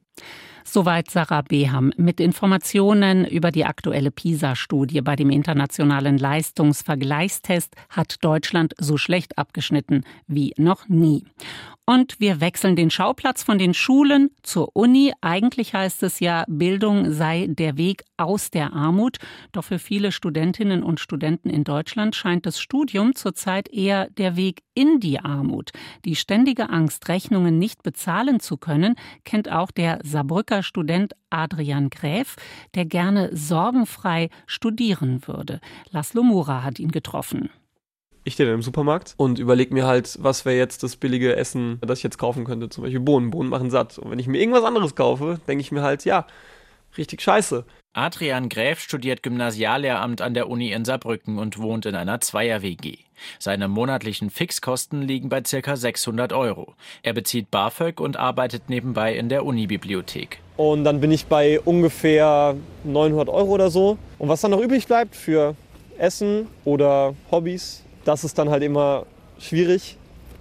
Soweit 0.68 1.08
Sarah 1.12 1.42
Beham 1.42 1.92
mit 1.96 2.18
Informationen 2.18 3.24
über 3.24 3.52
die 3.52 3.64
aktuelle 3.64 4.10
PISA-Studie. 4.10 5.00
Bei 5.00 5.14
dem 5.14 5.30
internationalen 5.30 6.18
Leistungsvergleichstest 6.18 7.76
hat 7.88 8.16
Deutschland 8.22 8.74
so 8.76 8.96
schlecht 8.96 9.38
abgeschnitten 9.38 10.02
wie 10.26 10.54
noch 10.58 10.88
nie. 10.88 11.24
Und 11.88 12.18
wir 12.18 12.40
wechseln 12.40 12.74
den 12.74 12.90
Schauplatz 12.90 13.44
von 13.44 13.58
den 13.58 13.72
Schulen 13.72 14.30
zur 14.42 14.74
Uni. 14.74 15.12
Eigentlich 15.20 15.72
heißt 15.72 16.02
es 16.02 16.18
ja, 16.18 16.44
Bildung 16.48 17.12
sei 17.12 17.46
der 17.48 17.76
Weg 17.76 18.02
aus 18.16 18.50
der 18.50 18.72
Armut. 18.72 19.18
Doch 19.52 19.62
für 19.62 19.78
viele 19.78 20.10
Studentinnen 20.10 20.82
und 20.82 20.98
Studenten 20.98 21.48
in 21.48 21.62
Deutschland 21.62 22.16
scheint 22.16 22.44
das 22.44 22.58
Studium 22.58 23.14
zurzeit 23.14 23.68
eher 23.68 24.10
der 24.10 24.34
Weg 24.34 24.62
in 24.74 24.98
die 24.98 25.20
Armut. 25.20 25.70
Die 26.04 26.16
ständige 26.16 26.70
Angst, 26.70 27.08
Rechnungen 27.08 27.60
nicht 27.60 27.84
bezahlen 27.84 28.40
zu 28.40 28.56
können, 28.56 28.96
kennt 29.24 29.48
auch 29.48 29.70
der 29.70 30.00
Saarbrücker 30.02 30.55
Student 30.62 31.14
Adrian 31.30 31.90
Gräf, 31.90 32.36
der 32.74 32.84
gerne 32.84 33.30
sorgenfrei 33.34 34.30
studieren 34.46 35.26
würde. 35.26 35.60
Laszlo 35.90 36.22
Mura 36.22 36.62
hat 36.62 36.78
ihn 36.78 36.90
getroffen 36.90 37.50
ich 38.26 38.34
stehe 38.34 38.48
dann 38.48 38.56
im 38.56 38.62
Supermarkt 38.62 39.14
und 39.18 39.38
überlege 39.38 39.72
mir 39.72 39.86
halt, 39.86 40.18
was 40.20 40.44
wäre 40.44 40.56
jetzt 40.56 40.82
das 40.82 40.96
billige 40.96 41.36
Essen, 41.36 41.78
das 41.80 42.00
ich 42.00 42.02
jetzt 42.02 42.18
kaufen 42.18 42.44
könnte. 42.44 42.68
Zum 42.68 42.82
Beispiel 42.82 42.98
Bohnen. 42.98 43.30
Bohnen 43.30 43.48
machen 43.48 43.70
satt. 43.70 43.98
Und 43.98 44.10
wenn 44.10 44.18
ich 44.18 44.26
mir 44.26 44.40
irgendwas 44.40 44.64
anderes 44.64 44.96
kaufe, 44.96 45.38
denke 45.46 45.60
ich 45.60 45.70
mir 45.70 45.82
halt, 45.82 46.04
ja, 46.04 46.26
richtig 46.98 47.22
scheiße. 47.22 47.64
Adrian 47.92 48.50
Gräf 48.50 48.80
studiert 48.80 49.22
Gymnasiallehramt 49.22 50.20
an 50.20 50.34
der 50.34 50.50
Uni 50.50 50.72
in 50.72 50.84
Saarbrücken 50.84 51.38
und 51.38 51.58
wohnt 51.58 51.86
in 51.86 51.94
einer 51.94 52.20
Zweier-WG. 52.20 52.98
Seine 53.38 53.68
monatlichen 53.68 54.28
Fixkosten 54.28 55.00
liegen 55.00 55.30
bei 55.30 55.40
ca. 55.40 55.76
600 55.76 56.34
Euro. 56.34 56.74
Er 57.02 57.14
bezieht 57.14 57.50
BAföG 57.50 58.00
und 58.00 58.18
arbeitet 58.18 58.68
nebenbei 58.68 59.14
in 59.14 59.30
der 59.30 59.46
Unibibliothek. 59.46 60.40
Und 60.58 60.84
dann 60.84 61.00
bin 61.00 61.10
ich 61.10 61.26
bei 61.26 61.58
ungefähr 61.60 62.54
900 62.84 63.28
Euro 63.28 63.52
oder 63.52 63.70
so. 63.70 63.96
Und 64.18 64.28
was 64.28 64.42
dann 64.42 64.50
noch 64.50 64.60
übrig 64.60 64.86
bleibt 64.86 65.16
für 65.16 65.54
Essen 65.98 66.48
oder 66.64 67.14
Hobbys, 67.30 67.82
das 68.04 68.24
ist 68.24 68.38
dann 68.38 68.50
halt 68.50 68.62
immer 68.62 69.06
schwierig. 69.38 69.96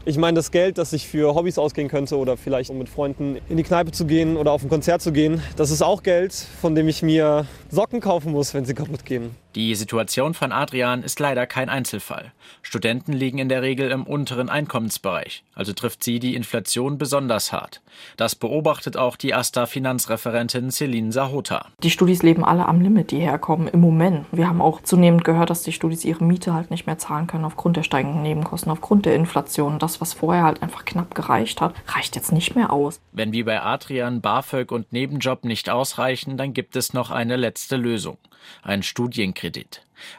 Ich 0.08 0.20
meine, 0.20 0.36
das 0.36 0.52
Geld, 0.52 0.78
das 0.78 0.94
ich 0.94 1.08
für 1.08 1.34
Hobbys 1.34 1.58
ausgehen 1.58 1.88
könnte 1.88 2.16
oder 2.20 2.38
vielleicht 2.38 2.70
um 2.70 2.78
mit 2.78 2.90
Freunden 2.90 3.40
in 3.50 3.58
die 3.58 3.64
Kneipe 3.64 3.92
zu 3.92 4.06
gehen 4.06 4.38
oder 4.38 4.52
auf 4.52 4.62
ein 4.62 4.70
Konzert 4.70 5.02
zu 5.02 5.12
gehen, 5.12 5.42
das 5.56 5.72
ist 5.72 5.82
auch 5.82 6.04
Geld, 6.04 6.32
von 6.32 6.76
dem 6.76 6.88
ich 6.88 7.02
mir 7.02 7.48
Socken 7.72 8.02
kaufen 8.02 8.32
muss, 8.32 8.54
wenn 8.54 8.66
sie 8.66 8.76
kaputt 8.76 9.04
gehen. 9.04 9.36
Die 9.56 9.74
Situation 9.76 10.34
von 10.34 10.52
Adrian 10.52 11.02
ist 11.02 11.18
leider 11.22 11.48
kein 11.48 11.70
Einzelfall. 11.70 12.34
Studenten 12.62 13.14
liegen 13.14 13.38
in 13.38 13.48
der 13.48 13.62
Regel 13.62 13.90
im 13.90 14.04
unteren 14.04 14.50
Einkommensbereich, 14.50 15.46
also 15.54 15.72
trifft 15.72 16.04
sie 16.04 16.20
die 16.20 16.36
Inflation 16.36 16.98
besonders 16.98 17.54
hart. 17.54 17.82
Das 18.18 18.36
beobachtet 18.36 18.98
auch 18.98 19.16
die 19.16 19.34
AStA-Finanzreferentin 19.34 20.72
Celine 20.72 21.14
Sahota. 21.14 21.68
Die 21.82 21.90
Studis 21.90 22.22
leben 22.22 22.44
alle 22.44 22.66
am 22.66 22.82
Limit, 22.82 23.12
die 23.12 23.20
herkommen 23.20 23.70
im 23.70 23.80
Moment. 23.80 24.26
Wir 24.34 24.50
haben 24.50 24.62
auch 24.62 24.82
zunehmend 24.82 25.24
gehört, 25.24 25.50
dass 25.50 25.64
die 25.64 25.72
Studis 25.72 26.04
ihre 26.04 26.26
Miete 26.26 26.54
halt 26.54 26.70
nicht 26.70 26.86
mehr 26.86 26.98
zahlen 26.98 27.28
können 27.28 27.46
aufgrund 27.46 27.78
der 27.78 27.84
steigenden 27.84 28.24
Nebenkosten, 28.24 28.74
aufgrund 28.74 29.06
der 29.06 29.16
Inflation. 29.16 29.80
Das, 29.80 30.02
was 30.02 30.12
vorher 30.12 30.44
halt 30.44 30.64
einfach 30.64 30.84
knapp 30.84 31.16
gereicht 31.16 31.62
hat, 31.62 31.74
reicht 31.88 32.18
jetzt 32.18 32.34
nicht 32.34 32.56
mehr 32.56 32.74
aus. 32.74 33.00
Wenn 33.14 33.32
wie 33.32 33.44
bei 33.44 33.62
Adrian 33.62 34.20
BAföG 34.20 34.74
und 34.74 34.92
Nebenjob 34.92 35.46
nicht 35.46 35.70
ausreichen, 35.70 36.36
dann 36.36 36.52
gibt 36.52 36.76
es 36.76 36.94
noch 36.94 37.10
eine 37.10 37.38
letzte 37.38 37.78
Lösung 37.78 38.18
ein 38.64 38.84
Studienkredit. 38.84 39.45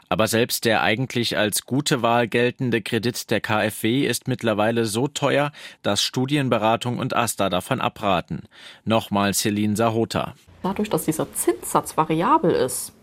Aber 0.09 0.27
selbst 0.27 0.65
der 0.65 0.81
eigentlich 0.81 1.37
als 1.37 1.65
gute 1.65 2.01
Wahl 2.01 2.27
geltende 2.27 2.81
Kredit 2.81 3.29
der 3.29 3.41
KfW 3.41 4.05
ist 4.05 4.27
mittlerweile 4.27 4.85
so 4.85 5.07
teuer, 5.07 5.51
dass 5.83 6.01
Studienberatung 6.01 6.97
und 6.97 7.15
AStA 7.15 7.49
davon 7.49 7.81
abraten. 7.81 8.43
Nochmal 8.85 9.33
Celine 9.33 9.75
Sahota. 9.75 10.33
Dadurch, 10.63 10.89
dass 10.89 11.05
dieser 11.05 11.31
Zinssatz 11.33 11.95
variabel 11.95 12.51
ist, 12.51 12.93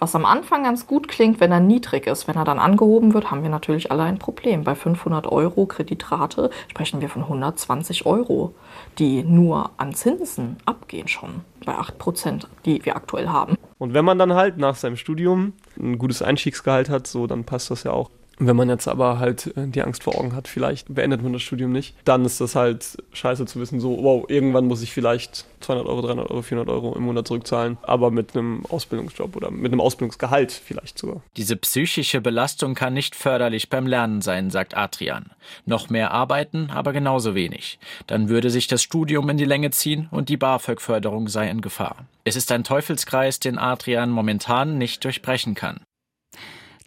was 0.00 0.14
am 0.14 0.24
Anfang 0.24 0.64
ganz 0.64 0.86
gut 0.86 1.06
klingt, 1.06 1.38
wenn 1.40 1.52
er 1.52 1.60
niedrig 1.60 2.06
ist. 2.06 2.26
Wenn 2.26 2.36
er 2.36 2.44
dann 2.44 2.58
angehoben 2.58 3.14
wird, 3.14 3.30
haben 3.30 3.42
wir 3.42 3.50
natürlich 3.50 3.92
alle 3.92 4.02
ein 4.02 4.18
Problem. 4.18 4.64
Bei 4.64 4.74
500 4.74 5.26
Euro 5.26 5.66
Kreditrate 5.66 6.50
sprechen 6.68 7.00
wir 7.00 7.08
von 7.08 7.22
120 7.22 8.06
Euro, 8.06 8.54
die 8.98 9.22
nur 9.22 9.70
an 9.76 9.94
Zinsen 9.94 10.56
abgehen 10.64 11.06
schon 11.06 11.42
bei 11.64 11.74
8 11.74 11.98
Prozent, 11.98 12.48
die 12.64 12.84
wir 12.84 12.96
aktuell 12.96 13.28
haben. 13.28 13.56
Und 13.78 13.94
wenn 13.94 14.04
man 14.04 14.18
dann 14.18 14.34
halt 14.34 14.56
nach 14.56 14.74
seinem 14.74 14.96
Studium 14.96 15.52
ein 15.78 15.98
gutes 15.98 16.22
Einstiegsgehalt 16.22 16.88
hat, 16.88 17.06
so 17.06 17.26
dann 17.26 17.44
passt 17.44 17.70
das 17.70 17.84
ja 17.84 17.92
auch. 17.92 18.10
Wenn 18.42 18.56
man 18.56 18.70
jetzt 18.70 18.88
aber 18.88 19.18
halt 19.18 19.54
äh, 19.56 19.66
die 19.66 19.82
Angst 19.82 20.02
vor 20.02 20.18
Augen 20.18 20.34
hat, 20.34 20.48
vielleicht 20.48 20.92
beendet 20.94 21.22
man 21.22 21.34
das 21.34 21.42
Studium 21.42 21.72
nicht, 21.72 21.94
dann 22.04 22.24
ist 22.24 22.40
das 22.40 22.56
halt 22.56 22.96
scheiße 23.12 23.44
zu 23.44 23.60
wissen, 23.60 23.80
so, 23.80 24.02
wow, 24.02 24.24
irgendwann 24.28 24.66
muss 24.66 24.80
ich 24.82 24.92
vielleicht 24.92 25.44
200 25.60 25.86
Euro, 25.86 26.00
300 26.00 26.30
Euro, 26.30 26.42
400 26.42 26.74
Euro 26.74 26.96
im 26.96 27.02
Monat 27.02 27.28
zurückzahlen, 27.28 27.76
aber 27.82 28.10
mit 28.10 28.34
einem 28.34 28.64
Ausbildungsjob 28.66 29.36
oder 29.36 29.50
mit 29.50 29.72
einem 29.72 29.82
Ausbildungsgehalt 29.82 30.52
vielleicht 30.52 30.98
sogar. 30.98 31.22
Diese 31.36 31.54
psychische 31.56 32.22
Belastung 32.22 32.74
kann 32.74 32.94
nicht 32.94 33.14
förderlich 33.14 33.68
beim 33.68 33.86
Lernen 33.86 34.22
sein, 34.22 34.48
sagt 34.48 34.74
Adrian. 34.74 35.30
Noch 35.66 35.90
mehr 35.90 36.10
arbeiten, 36.12 36.70
aber 36.70 36.94
genauso 36.94 37.34
wenig. 37.34 37.78
Dann 38.06 38.30
würde 38.30 38.48
sich 38.48 38.68
das 38.68 38.82
Studium 38.82 39.28
in 39.28 39.36
die 39.36 39.44
Länge 39.44 39.70
ziehen 39.70 40.08
und 40.10 40.30
die 40.30 40.38
BAföG-Förderung 40.38 41.28
sei 41.28 41.50
in 41.50 41.60
Gefahr. 41.60 42.06
Es 42.24 42.36
ist 42.36 42.50
ein 42.52 42.64
Teufelskreis, 42.64 43.38
den 43.38 43.58
Adrian 43.58 44.10
momentan 44.10 44.78
nicht 44.78 45.04
durchbrechen 45.04 45.54
kann. 45.54 45.80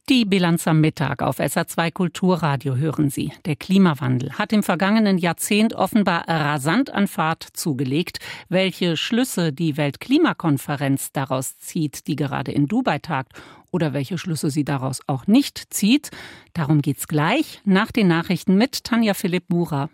Die 0.10 0.26
Bilanz 0.26 0.68
am 0.68 0.82
Mittag 0.82 1.22
auf 1.22 1.40
SA2 1.40 1.94
Kulturradio 1.94 2.76
hören 2.76 3.10
Sie. 3.10 3.32
Der 3.46 3.56
Klimawandel 3.56 4.34
hat 4.34 4.52
im 4.52 4.62
vergangenen 4.62 5.18
Jahrzehnt 5.18 5.74
offenbar 5.74 6.28
rasant 6.28 6.90
an 6.90 7.08
Fahrt 7.08 7.48
zugelegt. 7.54 8.20
Welche 8.50 8.98
Schlüsse 8.98 9.54
die 9.54 9.78
Weltklimakonferenz 9.78 11.14
daraus 11.14 11.58
zieht, 11.58 12.06
die 12.08 12.18
gerade 12.18 12.52
in 12.52 12.68
Dubai 12.68 13.00
tagt, 13.00 13.32
oder 13.72 13.94
welche 13.94 14.18
Schlüsse 14.18 14.50
sie 14.50 14.66
daraus 14.66 15.00
auch 15.08 15.26
nicht 15.26 15.74
zieht, 15.74 16.12
darum 16.52 16.82
geht's 16.82 17.08
gleich 17.08 17.62
nach 17.64 17.94
den 17.94 18.10
Nachrichten 18.10 18.56
mit 18.56 18.84
Tanja 18.84 19.14
Philipp 19.14 19.50
Mura. 19.50 19.90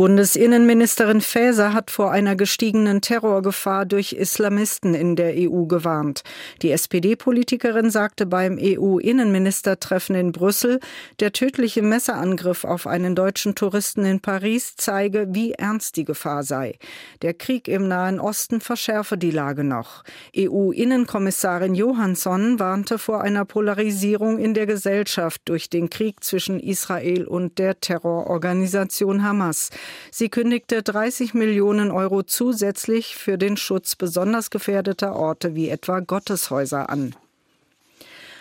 Bundesinnenministerin 0.00 1.20
Faeser 1.20 1.74
hat 1.74 1.90
vor 1.90 2.10
einer 2.10 2.34
gestiegenen 2.34 3.02
Terrorgefahr 3.02 3.84
durch 3.84 4.14
Islamisten 4.14 4.94
in 4.94 5.14
der 5.14 5.34
EU 5.36 5.66
gewarnt. 5.66 6.22
Die 6.62 6.70
SPD-Politikerin 6.70 7.90
sagte 7.90 8.24
beim 8.24 8.58
EU-Innenministertreffen 8.58 10.16
in 10.16 10.32
Brüssel, 10.32 10.80
der 11.20 11.34
tödliche 11.34 11.82
Messerangriff 11.82 12.64
auf 12.64 12.86
einen 12.86 13.14
deutschen 13.14 13.54
Touristen 13.54 14.06
in 14.06 14.20
Paris 14.20 14.72
zeige, 14.74 15.26
wie 15.34 15.52
ernst 15.52 15.98
die 15.98 16.06
Gefahr 16.06 16.44
sei. 16.44 16.78
Der 17.20 17.34
Krieg 17.34 17.68
im 17.68 17.86
Nahen 17.86 18.20
Osten 18.20 18.62
verschärfe 18.62 19.18
die 19.18 19.30
Lage 19.30 19.64
noch. 19.64 20.02
EU-Innenkommissarin 20.34 21.74
Johansson 21.74 22.58
warnte 22.58 22.96
vor 22.96 23.20
einer 23.20 23.44
Polarisierung 23.44 24.38
in 24.38 24.54
der 24.54 24.64
Gesellschaft 24.64 25.42
durch 25.44 25.68
den 25.68 25.90
Krieg 25.90 26.24
zwischen 26.24 26.58
Israel 26.58 27.26
und 27.26 27.58
der 27.58 27.80
Terrororganisation 27.80 29.22
Hamas. 29.22 29.68
Sie 30.10 30.28
kündigte 30.28 30.82
30 30.82 31.34
Millionen 31.34 31.90
Euro 31.90 32.22
zusätzlich 32.22 33.16
für 33.16 33.38
den 33.38 33.56
Schutz 33.56 33.96
besonders 33.96 34.50
gefährdeter 34.50 35.16
Orte 35.16 35.54
wie 35.54 35.68
etwa 35.68 36.00
Gotteshäuser 36.00 36.90
an. 36.90 37.14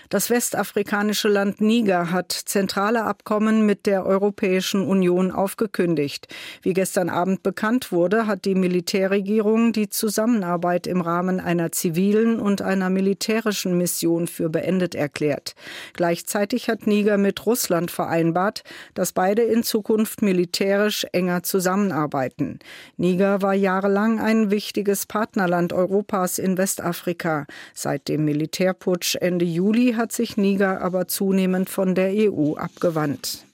Das 0.09 0.31
westafrikanische 0.31 1.27
Land 1.27 1.61
Niger 1.61 2.09
hat 2.09 2.31
zentrale 2.31 3.03
Abkommen 3.03 3.67
mit 3.67 3.85
der 3.85 4.07
Europäischen 4.07 4.81
Union 4.87 5.29
aufgekündigt. 5.29 6.27
Wie 6.63 6.73
gestern 6.73 7.09
Abend 7.09 7.43
bekannt 7.43 7.91
wurde, 7.91 8.25
hat 8.25 8.45
die 8.45 8.55
Militärregierung 8.55 9.71
die 9.71 9.87
Zusammenarbeit 9.87 10.87
im 10.87 11.01
Rahmen 11.01 11.39
einer 11.39 11.71
zivilen 11.71 12.39
und 12.39 12.63
einer 12.63 12.89
militärischen 12.89 13.77
Mission 13.77 14.25
für 14.25 14.49
beendet 14.49 14.95
erklärt. 14.95 15.53
Gleichzeitig 15.93 16.69
hat 16.69 16.87
Niger 16.87 17.19
mit 17.19 17.45
Russland 17.45 17.91
vereinbart, 17.91 18.63
dass 18.95 19.11
beide 19.11 19.43
in 19.43 19.61
Zukunft 19.61 20.23
militärisch 20.23 21.05
enger 21.11 21.43
zusammenarbeiten. 21.43 22.57
Niger 22.97 23.43
war 23.43 23.53
jahrelang 23.53 24.19
ein 24.19 24.49
wichtiges 24.49 25.05
Partnerland 25.05 25.71
Europas 25.71 26.39
in 26.39 26.57
Westafrika. 26.57 27.45
Seit 27.75 28.07
dem 28.07 28.25
Militärputsch 28.25 29.15
Ende 29.15 29.45
Juli 29.45 29.98
hat 29.99 30.11
sich 30.11 30.37
Niger 30.37 30.81
aber 30.81 31.07
zunehmend 31.07 31.69
von 31.69 31.93
der 31.93 32.11
EU 32.15 32.55
abgewandt. 32.55 33.45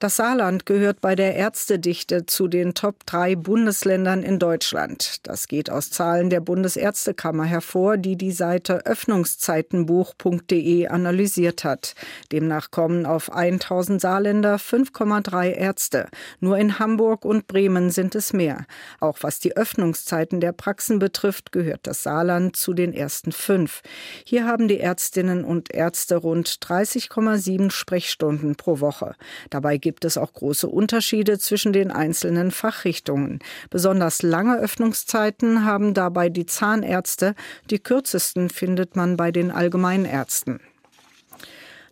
Das 0.00 0.16
Saarland 0.16 0.64
gehört 0.64 1.02
bei 1.02 1.14
der 1.14 1.36
Ärztedichte 1.36 2.24
zu 2.24 2.48
den 2.48 2.72
Top 2.72 3.04
3 3.04 3.36
Bundesländern 3.36 4.22
in 4.22 4.38
Deutschland. 4.38 5.18
Das 5.24 5.46
geht 5.46 5.68
aus 5.68 5.90
Zahlen 5.90 6.30
der 6.30 6.40
Bundesärztekammer 6.40 7.44
hervor, 7.44 7.98
die 7.98 8.16
die 8.16 8.32
Seite 8.32 8.86
öffnungszeitenbuch.de 8.86 10.88
analysiert 10.88 11.64
hat. 11.64 11.94
Demnach 12.32 12.70
kommen 12.70 13.04
auf 13.04 13.30
1000 13.30 14.00
Saarländer 14.00 14.56
5,3 14.56 15.50
Ärzte. 15.50 16.08
Nur 16.38 16.56
in 16.56 16.78
Hamburg 16.78 17.26
und 17.26 17.46
Bremen 17.46 17.90
sind 17.90 18.14
es 18.14 18.32
mehr. 18.32 18.64
Auch 19.00 19.18
was 19.20 19.38
die 19.38 19.54
Öffnungszeiten 19.54 20.40
der 20.40 20.52
Praxen 20.52 20.98
betrifft, 20.98 21.52
gehört 21.52 21.80
das 21.82 22.02
Saarland 22.02 22.56
zu 22.56 22.72
den 22.72 22.94
ersten 22.94 23.32
fünf. 23.32 23.82
Hier 24.24 24.46
haben 24.46 24.66
die 24.66 24.80
Ärztinnen 24.80 25.44
und 25.44 25.74
Ärzte 25.74 26.16
rund 26.16 26.48
30,7 26.48 27.70
Sprechstunden 27.70 28.56
pro 28.56 28.80
Woche. 28.80 29.14
Dabei 29.50 29.76
gibt 29.76 29.89
gibt 29.90 30.04
es 30.04 30.16
auch 30.16 30.32
große 30.34 30.68
Unterschiede 30.68 31.40
zwischen 31.40 31.72
den 31.72 31.90
einzelnen 31.90 32.52
Fachrichtungen. 32.52 33.40
Besonders 33.70 34.22
lange 34.22 34.56
Öffnungszeiten 34.56 35.64
haben 35.64 35.94
dabei 35.94 36.28
die 36.28 36.46
Zahnärzte, 36.46 37.34
die 37.70 37.80
kürzesten 37.80 38.50
findet 38.50 38.94
man 38.94 39.16
bei 39.16 39.32
den 39.32 39.50
Allgemeinärzten. 39.50 40.60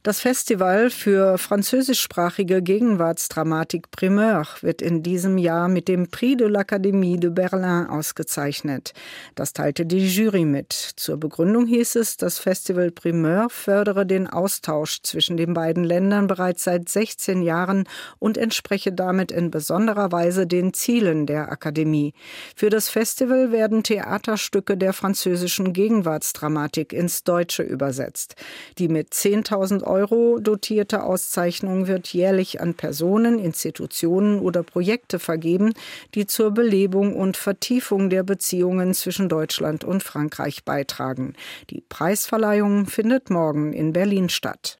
Das 0.08 0.20
Festival 0.20 0.88
für 0.88 1.36
französischsprachige 1.36 2.62
Gegenwartsdramatik 2.62 3.90
Primeur 3.90 4.46
wird 4.62 4.80
in 4.80 5.02
diesem 5.02 5.36
Jahr 5.36 5.68
mit 5.68 5.86
dem 5.86 6.08
Prix 6.08 6.38
de 6.38 6.48
l'Académie 6.48 7.20
de 7.20 7.28
Berlin 7.28 7.86
ausgezeichnet. 7.90 8.94
Das 9.34 9.52
teilte 9.52 9.84
die 9.84 10.08
Jury 10.08 10.46
mit. 10.46 10.72
Zur 10.72 11.18
Begründung 11.18 11.66
hieß 11.66 11.96
es, 11.96 12.16
das 12.16 12.38
Festival 12.38 12.90
Primeur 12.90 13.50
fördere 13.50 14.06
den 14.06 14.26
Austausch 14.26 15.02
zwischen 15.02 15.36
den 15.36 15.52
beiden 15.52 15.84
Ländern 15.84 16.26
bereits 16.26 16.64
seit 16.64 16.88
16 16.88 17.42
Jahren 17.42 17.84
und 18.18 18.38
entspreche 18.38 18.92
damit 18.92 19.30
in 19.30 19.50
besonderer 19.50 20.10
Weise 20.10 20.46
den 20.46 20.72
Zielen 20.72 21.26
der 21.26 21.52
Akademie. 21.52 22.14
Für 22.56 22.70
das 22.70 22.88
Festival 22.88 23.52
werden 23.52 23.82
Theaterstücke 23.82 24.78
der 24.78 24.94
französischen 24.94 25.74
Gegenwartsdramatik 25.74 26.94
ins 26.94 27.24
Deutsche 27.24 27.62
übersetzt. 27.62 28.36
Die 28.78 28.88
mit 28.88 29.12
10.000 29.12 29.84
Euro 29.84 29.97
dotierte 30.06 31.02
Auszeichnung 31.02 31.86
wird 31.86 32.08
jährlich 32.08 32.60
an 32.60 32.74
Personen, 32.74 33.38
Institutionen 33.38 34.40
oder 34.40 34.62
Projekte 34.62 35.18
vergeben, 35.18 35.72
die 36.14 36.26
zur 36.26 36.52
Belebung 36.52 37.16
und 37.16 37.36
Vertiefung 37.36 38.10
der 38.10 38.22
Beziehungen 38.22 38.94
zwischen 38.94 39.28
Deutschland 39.28 39.84
und 39.84 40.02
Frankreich 40.02 40.64
beitragen. 40.64 41.34
Die 41.70 41.80
Preisverleihung 41.80 42.86
findet 42.86 43.30
morgen 43.30 43.72
in 43.72 43.92
Berlin 43.92 44.28
statt. 44.28 44.78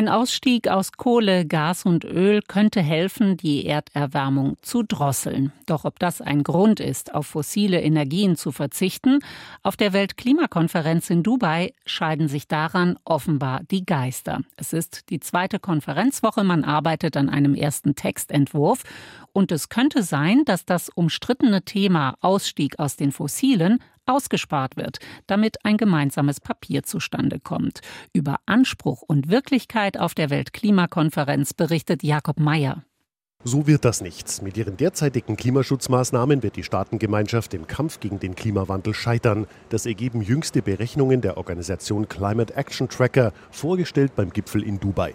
Ein 0.00 0.08
Ausstieg 0.08 0.66
aus 0.68 0.92
Kohle, 0.92 1.44
Gas 1.44 1.84
und 1.84 2.06
Öl 2.06 2.40
könnte 2.40 2.80
helfen, 2.80 3.36
die 3.36 3.66
Erderwärmung 3.66 4.56
zu 4.62 4.82
drosseln. 4.82 5.52
Doch 5.66 5.84
ob 5.84 5.98
das 5.98 6.22
ein 6.22 6.42
Grund 6.42 6.80
ist, 6.80 7.12
auf 7.12 7.26
fossile 7.26 7.82
Energien 7.82 8.34
zu 8.34 8.50
verzichten, 8.50 9.18
auf 9.62 9.76
der 9.76 9.92
Weltklimakonferenz 9.92 11.10
in 11.10 11.22
Dubai 11.22 11.74
scheiden 11.84 12.28
sich 12.28 12.48
daran 12.48 12.98
offenbar 13.04 13.60
die 13.70 13.84
Geister. 13.84 14.40
Es 14.56 14.72
ist 14.72 15.10
die 15.10 15.20
zweite 15.20 15.58
Konferenzwoche, 15.58 16.44
man 16.44 16.64
arbeitet 16.64 17.18
an 17.18 17.28
einem 17.28 17.54
ersten 17.54 17.94
Textentwurf 17.94 18.84
und 19.34 19.52
es 19.52 19.68
könnte 19.68 20.02
sein, 20.02 20.46
dass 20.46 20.64
das 20.64 20.88
umstrittene 20.88 21.60
Thema 21.60 22.16
Ausstieg 22.22 22.78
aus 22.78 22.96
den 22.96 23.12
Fossilen 23.12 23.80
ausgespart 24.06 24.76
wird, 24.76 24.98
damit 25.26 25.64
ein 25.64 25.76
gemeinsames 25.76 26.40
Papier 26.40 26.82
zustande 26.82 27.40
kommt. 27.40 27.80
Über 28.12 28.36
Anspruch 28.46 29.02
und 29.02 29.28
Wirklichkeit 29.28 29.98
auf 29.98 30.14
der 30.14 30.30
Weltklimakonferenz 30.30 31.54
berichtet 31.54 32.02
Jakob 32.02 32.40
Mayer. 32.40 32.82
So 33.42 33.66
wird 33.66 33.86
das 33.86 34.02
nichts. 34.02 34.42
Mit 34.42 34.58
ihren 34.58 34.76
derzeitigen 34.76 35.34
Klimaschutzmaßnahmen 35.34 36.42
wird 36.42 36.56
die 36.56 36.62
Staatengemeinschaft 36.62 37.54
im 37.54 37.66
Kampf 37.66 37.98
gegen 37.98 38.20
den 38.20 38.34
Klimawandel 38.34 38.92
scheitern. 38.92 39.46
Das 39.70 39.86
ergeben 39.86 40.20
jüngste 40.20 40.60
Berechnungen 40.60 41.22
der 41.22 41.38
Organisation 41.38 42.06
Climate 42.06 42.54
Action 42.54 42.90
Tracker, 42.90 43.32
vorgestellt 43.50 44.14
beim 44.14 44.30
Gipfel 44.30 44.62
in 44.62 44.78
Dubai. 44.78 45.14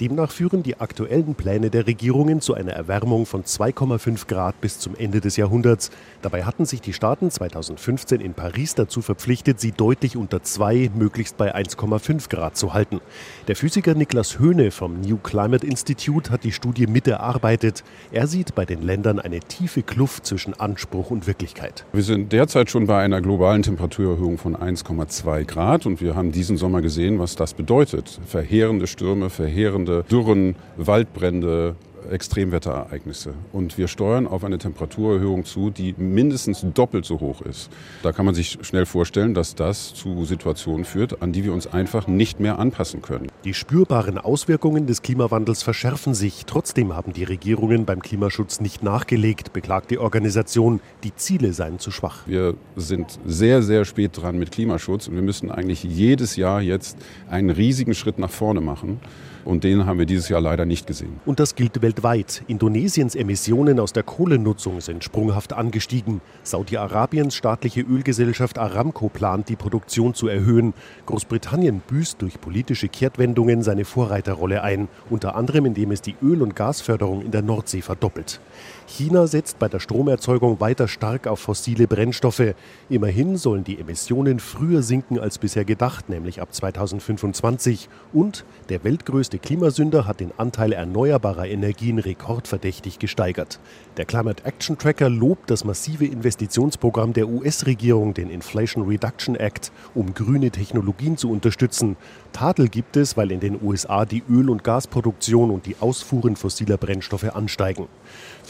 Demnach 0.00 0.30
führen 0.30 0.62
die 0.62 0.80
aktuellen 0.80 1.34
Pläne 1.34 1.68
der 1.68 1.86
Regierungen 1.86 2.40
zu 2.40 2.54
einer 2.54 2.72
Erwärmung 2.72 3.26
von 3.26 3.44
2,5 3.44 4.28
Grad 4.28 4.58
bis 4.62 4.78
zum 4.78 4.96
Ende 4.96 5.20
des 5.20 5.36
Jahrhunderts. 5.36 5.90
Dabei 6.22 6.44
hatten 6.44 6.64
sich 6.64 6.80
die 6.80 6.94
Staaten 6.94 7.30
2015 7.30 8.22
in 8.22 8.32
Paris 8.32 8.74
dazu 8.74 9.02
verpflichtet, 9.02 9.60
sie 9.60 9.72
deutlich 9.72 10.16
unter 10.16 10.42
2, 10.42 10.92
möglichst 10.94 11.36
bei 11.36 11.54
1,5 11.54 12.30
Grad 12.30 12.56
zu 12.56 12.72
halten. 12.72 13.02
Der 13.46 13.56
Physiker 13.56 13.94
Niklas 13.94 14.38
Höhne 14.38 14.70
vom 14.70 15.02
New 15.02 15.18
Climate 15.18 15.66
Institute 15.66 16.30
hat 16.30 16.44
die 16.44 16.52
Studie 16.52 16.86
miterarbeitet. 16.86 17.84
Er 18.10 18.26
sieht 18.26 18.54
bei 18.54 18.64
den 18.64 18.80
Ländern 18.80 19.18
eine 19.18 19.40
tiefe 19.40 19.82
Kluft 19.82 20.24
zwischen 20.24 20.58
Anspruch 20.58 21.10
und 21.10 21.26
Wirklichkeit. 21.26 21.84
Wir 21.92 22.04
sind 22.04 22.32
derzeit 22.32 22.70
schon 22.70 22.86
bei 22.86 23.02
einer 23.02 23.20
globalen 23.20 23.62
Temperaturerhöhung 23.62 24.38
von 24.38 24.56
1,2 24.56 25.44
Grad 25.44 25.84
und 25.84 26.00
wir 26.00 26.16
haben 26.16 26.32
diesen 26.32 26.56
Sommer 26.56 26.80
gesehen, 26.80 27.18
was 27.18 27.36
das 27.36 27.52
bedeutet. 27.52 28.18
Verheerende 28.24 28.86
Stürme, 28.86 29.28
verheerende 29.28 29.89
Waldbrände, 29.90 30.04
Dürren, 30.08 30.56
Waldbrände, 30.76 31.76
Extremwetterereignisse. 32.10 33.34
Und 33.52 33.76
wir 33.78 33.88
steuern 33.88 34.26
auf 34.26 34.44
eine 34.44 34.58
Temperaturerhöhung 34.58 35.44
zu, 35.44 35.70
die 35.70 35.94
mindestens 35.96 36.64
doppelt 36.74 37.04
so 37.04 37.20
hoch 37.20 37.42
ist. 37.42 37.70
Da 38.02 38.12
kann 38.12 38.24
man 38.24 38.34
sich 38.34 38.58
schnell 38.62 38.86
vorstellen, 38.86 39.34
dass 39.34 39.54
das 39.54 39.94
zu 39.94 40.24
Situationen 40.24 40.84
führt, 40.84 41.22
an 41.22 41.32
die 41.32 41.44
wir 41.44 41.52
uns 41.52 41.66
einfach 41.66 42.06
nicht 42.06 42.40
mehr 42.40 42.58
anpassen 42.58 43.02
können. 43.02 43.28
Die 43.44 43.54
spürbaren 43.54 44.18
Auswirkungen 44.18 44.86
des 44.86 45.02
Klimawandels 45.02 45.62
verschärfen 45.62 46.14
sich. 46.14 46.46
Trotzdem 46.46 46.94
haben 46.94 47.12
die 47.12 47.24
Regierungen 47.24 47.84
beim 47.84 48.00
Klimaschutz 48.00 48.60
nicht 48.60 48.82
nachgelegt, 48.82 49.52
beklagt 49.52 49.90
die 49.90 49.98
Organisation. 49.98 50.80
Die 51.04 51.14
Ziele 51.14 51.52
seien 51.52 51.78
zu 51.78 51.90
schwach. 51.90 52.26
Wir 52.26 52.54
sind 52.76 53.18
sehr, 53.26 53.62
sehr 53.62 53.84
spät 53.84 54.12
dran 54.14 54.38
mit 54.38 54.52
Klimaschutz 54.52 55.08
und 55.08 55.14
wir 55.14 55.22
müssen 55.22 55.50
eigentlich 55.50 55.84
jedes 55.84 56.36
Jahr 56.36 56.62
jetzt 56.62 56.96
einen 57.28 57.50
riesigen 57.50 57.94
Schritt 57.94 58.18
nach 58.18 58.30
vorne 58.30 58.60
machen. 58.60 59.00
Und 59.44 59.64
den 59.64 59.86
haben 59.86 59.98
wir 59.98 60.06
dieses 60.06 60.28
Jahr 60.28 60.40
leider 60.40 60.66
nicht 60.66 60.86
gesehen. 60.86 61.20
Und 61.24 61.40
das 61.40 61.54
gilt 61.54 61.82
weltweit. 61.82 62.42
Indonesiens 62.46 63.14
Emissionen 63.14 63.80
aus 63.80 63.92
der 63.92 64.02
Kohlenutzung 64.02 64.80
sind 64.80 65.04
sprunghaft 65.04 65.52
angestiegen. 65.52 66.20
Saudi-Arabiens 66.42 67.34
staatliche 67.34 67.80
Ölgesellschaft 67.80 68.58
Aramco 68.58 69.08
plant, 69.08 69.48
die 69.48 69.56
Produktion 69.56 70.14
zu 70.14 70.28
erhöhen. 70.28 70.74
Großbritannien 71.06 71.80
büßt 71.86 72.20
durch 72.22 72.40
politische 72.40 72.88
Kehrtwendungen 72.88 73.62
seine 73.62 73.84
Vorreiterrolle 73.84 74.62
ein, 74.62 74.88
unter 75.08 75.34
anderem 75.36 75.66
indem 75.66 75.90
es 75.90 76.02
die 76.02 76.16
Öl- 76.22 76.42
und 76.42 76.56
Gasförderung 76.56 77.22
in 77.22 77.30
der 77.30 77.42
Nordsee 77.42 77.82
verdoppelt. 77.82 78.40
China 78.86 79.26
setzt 79.28 79.58
bei 79.60 79.68
der 79.68 79.78
Stromerzeugung 79.78 80.58
weiter 80.60 80.88
stark 80.88 81.28
auf 81.28 81.38
fossile 81.38 81.86
Brennstoffe. 81.86 82.54
Immerhin 82.88 83.36
sollen 83.36 83.62
die 83.62 83.78
Emissionen 83.78 84.40
früher 84.40 84.82
sinken 84.82 85.18
als 85.18 85.38
bisher 85.38 85.64
gedacht, 85.64 86.08
nämlich 86.08 86.42
ab 86.42 86.52
2025. 86.52 87.88
Und 88.12 88.44
der 88.68 88.82
weltgrößte 88.82 89.29
Klimasünder 89.38 90.06
hat 90.06 90.20
den 90.20 90.32
Anteil 90.36 90.72
erneuerbarer 90.72 91.46
Energien 91.46 91.98
rekordverdächtig 91.98 92.98
gesteigert. 92.98 93.60
Der 93.96 94.04
Climate 94.04 94.44
Action 94.44 94.76
Tracker 94.76 95.08
lobt 95.08 95.50
das 95.50 95.64
massive 95.64 96.06
Investitionsprogramm 96.06 97.12
der 97.12 97.28
US-Regierung, 97.28 98.14
den 98.14 98.30
Inflation 98.30 98.86
Reduction 98.86 99.36
Act, 99.36 99.72
um 99.94 100.14
grüne 100.14 100.50
Technologien 100.50 101.16
zu 101.16 101.30
unterstützen. 101.30 101.96
Tadel 102.32 102.68
gibt 102.68 102.96
es, 102.96 103.16
weil 103.16 103.30
in 103.30 103.40
den 103.40 103.62
USA 103.62 104.04
die 104.04 104.22
Öl- 104.28 104.50
und 104.50 104.64
Gasproduktion 104.64 105.50
und 105.50 105.66
die 105.66 105.76
Ausfuhren 105.80 106.36
fossiler 106.36 106.76
Brennstoffe 106.76 107.34
ansteigen. 107.34 107.88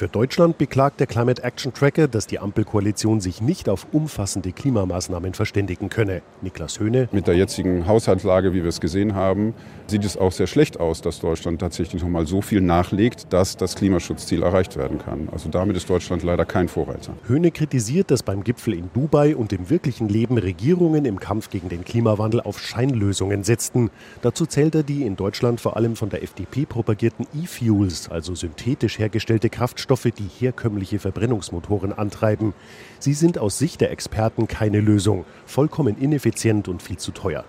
Für 0.00 0.08
Deutschland 0.08 0.56
beklagt 0.56 0.98
der 0.98 1.06
Climate 1.06 1.42
Action 1.42 1.74
Tracker, 1.74 2.08
dass 2.08 2.26
die 2.26 2.38
Ampelkoalition 2.38 3.20
sich 3.20 3.42
nicht 3.42 3.68
auf 3.68 3.86
umfassende 3.92 4.50
Klimamaßnahmen 4.50 5.34
verständigen 5.34 5.90
könne. 5.90 6.22
Niklas 6.40 6.80
Höhne. 6.80 7.10
Mit 7.12 7.26
der 7.26 7.34
jetzigen 7.34 7.86
Haushaltslage, 7.86 8.54
wie 8.54 8.62
wir 8.62 8.70
es 8.70 8.80
gesehen 8.80 9.14
haben, 9.14 9.52
sieht 9.88 10.06
es 10.06 10.16
auch 10.16 10.32
sehr 10.32 10.46
schlecht 10.46 10.80
aus, 10.80 11.02
dass 11.02 11.20
Deutschland 11.20 11.60
tatsächlich 11.60 12.02
noch 12.02 12.08
mal 12.08 12.26
so 12.26 12.40
viel 12.40 12.62
nachlegt, 12.62 13.30
dass 13.30 13.58
das 13.58 13.76
Klimaschutzziel 13.76 14.42
erreicht 14.42 14.78
werden 14.78 14.96
kann. 14.96 15.28
Also 15.32 15.50
damit 15.50 15.76
ist 15.76 15.90
Deutschland 15.90 16.22
leider 16.22 16.46
kein 16.46 16.68
Vorreiter. 16.68 17.12
Höhne 17.26 17.50
kritisiert, 17.50 18.10
dass 18.10 18.22
beim 18.22 18.42
Gipfel 18.42 18.72
in 18.72 18.88
Dubai 18.94 19.36
und 19.36 19.52
im 19.52 19.68
wirklichen 19.68 20.08
Leben 20.08 20.38
Regierungen 20.38 21.04
im 21.04 21.20
Kampf 21.20 21.50
gegen 21.50 21.68
den 21.68 21.84
Klimawandel 21.84 22.40
auf 22.40 22.58
Scheinlösungen 22.58 23.44
setzten. 23.44 23.90
Dazu 24.22 24.46
zählt 24.46 24.74
er 24.74 24.82
die 24.82 25.04
in 25.04 25.16
Deutschland 25.16 25.60
vor 25.60 25.76
allem 25.76 25.94
von 25.94 26.08
der 26.08 26.22
FDP 26.22 26.64
propagierten 26.64 27.26
E-Fuels, 27.34 28.08
also 28.08 28.34
synthetisch 28.34 28.98
hergestellte 28.98 29.50
Kraftstoffe, 29.50 29.89
die 29.90 30.28
herkömmliche 30.38 30.98
Verbrennungsmotoren 30.98 31.92
antreiben. 31.92 32.54
Sie 32.98 33.14
sind 33.14 33.38
aus 33.38 33.58
Sicht 33.58 33.80
der 33.80 33.90
Experten 33.90 34.46
keine 34.46 34.80
Lösung, 34.80 35.24
vollkommen 35.46 35.98
ineffizient 35.98 36.68
und 36.68 36.82
viel 36.82 36.98
zu 36.98 37.10
teuer. 37.10 37.44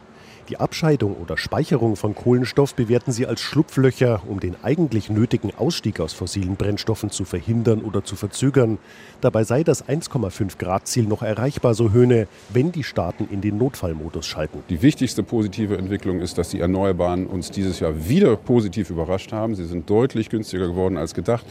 Die 0.51 0.59
Abscheidung 0.59 1.15
oder 1.15 1.37
Speicherung 1.37 1.95
von 1.95 2.13
Kohlenstoff 2.13 2.75
bewerten 2.75 3.13
sie 3.13 3.25
als 3.25 3.39
Schlupflöcher, 3.39 4.21
um 4.27 4.41
den 4.41 4.57
eigentlich 4.63 5.09
nötigen 5.09 5.53
Ausstieg 5.55 6.01
aus 6.01 6.11
fossilen 6.11 6.57
Brennstoffen 6.57 7.09
zu 7.09 7.23
verhindern 7.23 7.81
oder 7.81 8.03
zu 8.03 8.17
verzögern. 8.17 8.77
Dabei 9.21 9.45
sei 9.45 9.63
das 9.63 9.87
1,5 9.87 10.57
Grad 10.57 10.87
Ziel 10.87 11.05
noch 11.05 11.21
erreichbar, 11.21 11.73
so 11.73 11.91
Höhne, 11.91 12.27
wenn 12.49 12.73
die 12.73 12.83
Staaten 12.83 13.29
in 13.31 13.39
den 13.39 13.57
Notfallmodus 13.57 14.25
schalten. 14.25 14.61
Die 14.69 14.81
wichtigste 14.81 15.23
positive 15.23 15.77
Entwicklung 15.77 16.19
ist, 16.19 16.37
dass 16.37 16.49
die 16.49 16.59
Erneuerbaren 16.59 17.27
uns 17.27 17.51
dieses 17.51 17.79
Jahr 17.79 18.09
wieder 18.09 18.35
positiv 18.35 18.89
überrascht 18.89 19.31
haben. 19.31 19.55
Sie 19.55 19.65
sind 19.65 19.89
deutlich 19.89 20.29
günstiger 20.29 20.67
geworden 20.67 20.97
als 20.97 21.13
gedacht. 21.13 21.45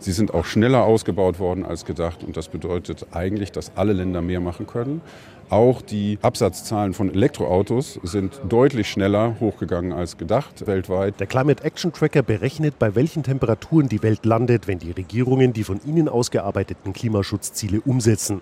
Sie 0.00 0.12
sind 0.12 0.32
auch 0.32 0.46
schneller 0.46 0.84
ausgebaut 0.84 1.38
worden 1.38 1.64
als 1.64 1.84
gedacht 1.84 2.24
und 2.24 2.36
das 2.36 2.48
bedeutet 2.48 3.06
eigentlich, 3.12 3.52
dass 3.52 3.72
alle 3.76 3.92
Länder 3.92 4.22
mehr 4.22 4.40
machen 4.40 4.66
können. 4.66 5.02
Auch 5.50 5.82
die 5.82 6.18
Absatzzahlen 6.22 6.94
von 6.94 7.12
Elektroautos 7.12 8.00
sind 8.04 8.40
deutlich 8.48 8.88
schneller 8.88 9.36
hochgegangen 9.40 9.92
als 9.92 10.16
gedacht 10.16 10.66
weltweit. 10.66 11.20
Der 11.20 11.26
Climate 11.26 11.64
Action 11.64 11.92
Tracker 11.92 12.22
berechnet, 12.22 12.78
bei 12.78 12.94
welchen 12.94 13.24
Temperaturen 13.24 13.88
die 13.88 14.02
Welt 14.02 14.24
landet, 14.24 14.68
wenn 14.68 14.78
die 14.78 14.92
Regierungen 14.92 15.52
die 15.52 15.64
von 15.64 15.80
ihnen 15.84 16.08
ausgearbeiteten 16.08 16.92
Klimaschutzziele 16.92 17.80
umsetzen. 17.80 18.40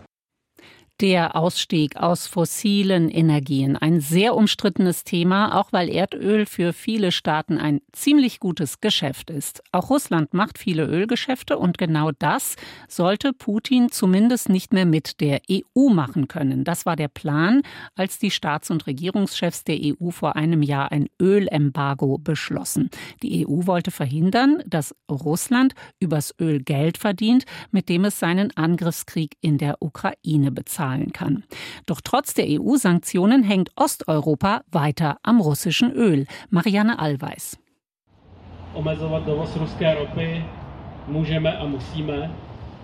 Der 1.01 1.37
Ausstieg 1.37 1.95
aus 1.95 2.27
fossilen 2.27 3.09
Energien. 3.09 3.77
Ein 3.77 4.01
sehr 4.01 4.35
umstrittenes 4.35 5.05
Thema, 5.05 5.57
auch 5.57 5.73
weil 5.73 5.89
Erdöl 5.89 6.45
für 6.45 6.73
viele 6.73 7.13
Staaten 7.13 7.57
ein 7.57 7.81
ziemlich 7.93 8.41
gutes 8.41 8.81
Geschäft 8.81 9.31
ist. 9.31 9.63
Auch 9.71 9.91
Russland 9.91 10.35
macht 10.35 10.59
viele 10.59 10.87
Ölgeschäfte 10.87 11.57
und 11.57 11.79
genau 11.79 12.11
das 12.19 12.57
sollte 12.89 13.33
Putin 13.33 13.93
zumindest 13.93 14.49
nicht 14.49 14.73
mehr 14.73 14.87
mit 14.87 15.21
der 15.21 15.41
EU 15.49 15.89
machen 15.89 16.27
können. 16.27 16.65
Das 16.65 16.85
war 16.85 16.97
der 16.97 17.07
Plan, 17.07 17.63
als 17.95 18.19
die 18.19 18.33
Staats- 18.33 18.73
und 18.73 18.89
Regierungschefs 18.89 19.63
der 19.63 19.79
EU 19.81 20.11
vor 20.11 20.35
einem 20.35 20.63
Jahr 20.63 20.91
ein 20.91 21.07
Ölembargo 21.23 22.19
beschlossen. 22.19 22.91
Die 23.23 23.47
EU 23.47 23.67
wollte 23.69 23.93
verhindern, 23.93 24.65
dass 24.67 24.97
Russland 25.09 25.75
übers 26.01 26.35
Öl 26.41 26.61
Geld 26.61 26.99
verdient, 26.99 27.45
mit 27.71 27.89
dem 27.89 28.05
es 28.05 28.19
seinen 28.19 28.51
Angriffskrieg 28.57 29.37
in 29.41 29.59
der 29.59 29.81
Ukraine 29.81 30.51
bezahlt 30.51 30.88
zahlen 30.89 31.13
kann. 31.13 31.45
Doch 31.87 32.01
trotz 32.03 32.35
der 32.35 32.47
EU-Sanktionen 32.49 33.43
hängt 33.43 33.71
Osteuropa 33.77 34.63
weiter 34.71 35.19
am 35.23 35.41
russischen 35.41 35.93
Öl. 35.93 36.27
Marianne 36.51 36.99
Allweis. 36.99 37.59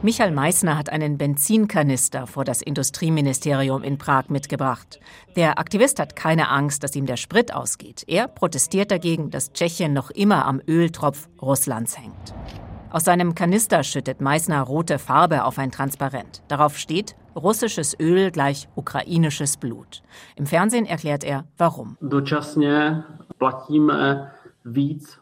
Michael 0.03 0.33
Meissner 0.33 0.77
hat 0.77 0.91
einen 0.91 1.17
Benzinkanister 1.17 2.27
vor 2.27 2.45
das 2.45 2.61
Industrieministerium 2.61 3.83
in 3.83 3.97
Prag 3.97 4.29
mitgebracht. 4.29 5.01
Der 5.35 5.59
Aktivist 5.59 5.99
hat 5.99 6.15
keine 6.15 6.51
Angst, 6.51 6.83
dass 6.83 6.95
ihm 6.95 7.07
der 7.07 7.17
Sprit 7.17 7.55
ausgeht. 7.55 8.05
Er 8.07 8.29
protestiert 8.29 8.91
dagegen, 8.91 9.31
dass 9.31 9.53
Tschechien 9.53 9.95
noch 9.95 10.11
immer 10.11 10.45
am 10.45 10.61
Öltropf 10.69 11.29
Russlands 11.41 11.97
hängt. 11.99 12.35
Aus 12.91 13.05
seinem 13.05 13.35
Kanister 13.35 13.83
schüttet 13.83 14.21
Meißner 14.21 14.61
rote 14.61 14.99
Farbe 14.99 15.45
auf 15.45 15.59
ein 15.59 15.73
Transparent. 15.73 16.43
Darauf 16.49 16.77
steht 16.77 17.17
russisches 17.37 17.97
Öl 17.99 18.31
gleich 18.31 18.69
ukrainisches 18.77 19.57
Blut. 19.57 20.03
Im 20.37 20.47
Fernsehen 20.47 20.87
erklärt 20.87 21.25
er, 21.25 21.45
warum. 21.59 21.97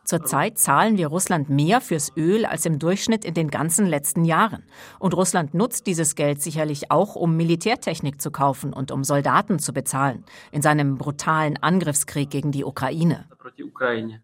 Zurzeit 0.04 0.56
zahlen 0.56 0.96
wir 0.96 1.08
Russland 1.08 1.50
mehr 1.50 1.80
fürs 1.80 2.16
Öl 2.16 2.46
als 2.46 2.64
im 2.64 2.78
Durchschnitt 2.78 3.24
in 3.24 3.34
den 3.34 3.50
ganzen 3.50 3.86
letzten 3.86 4.24
Jahren. 4.24 4.62
Und 5.00 5.14
Russland 5.14 5.52
nutzt 5.52 5.88
dieses 5.88 6.14
Geld 6.14 6.40
sicherlich 6.40 6.92
auch, 6.92 7.16
um 7.16 7.36
Militärtechnik 7.36 8.22
zu 8.22 8.30
kaufen 8.30 8.72
und 8.72 8.92
um 8.92 9.02
Soldaten 9.02 9.58
zu 9.58 9.72
bezahlen 9.72 10.24
in 10.52 10.62
seinem 10.62 10.96
brutalen 10.96 11.56
Angriffskrieg 11.56 12.30
gegen 12.30 12.52
die 12.52 12.64
Ukraine. 12.64 13.26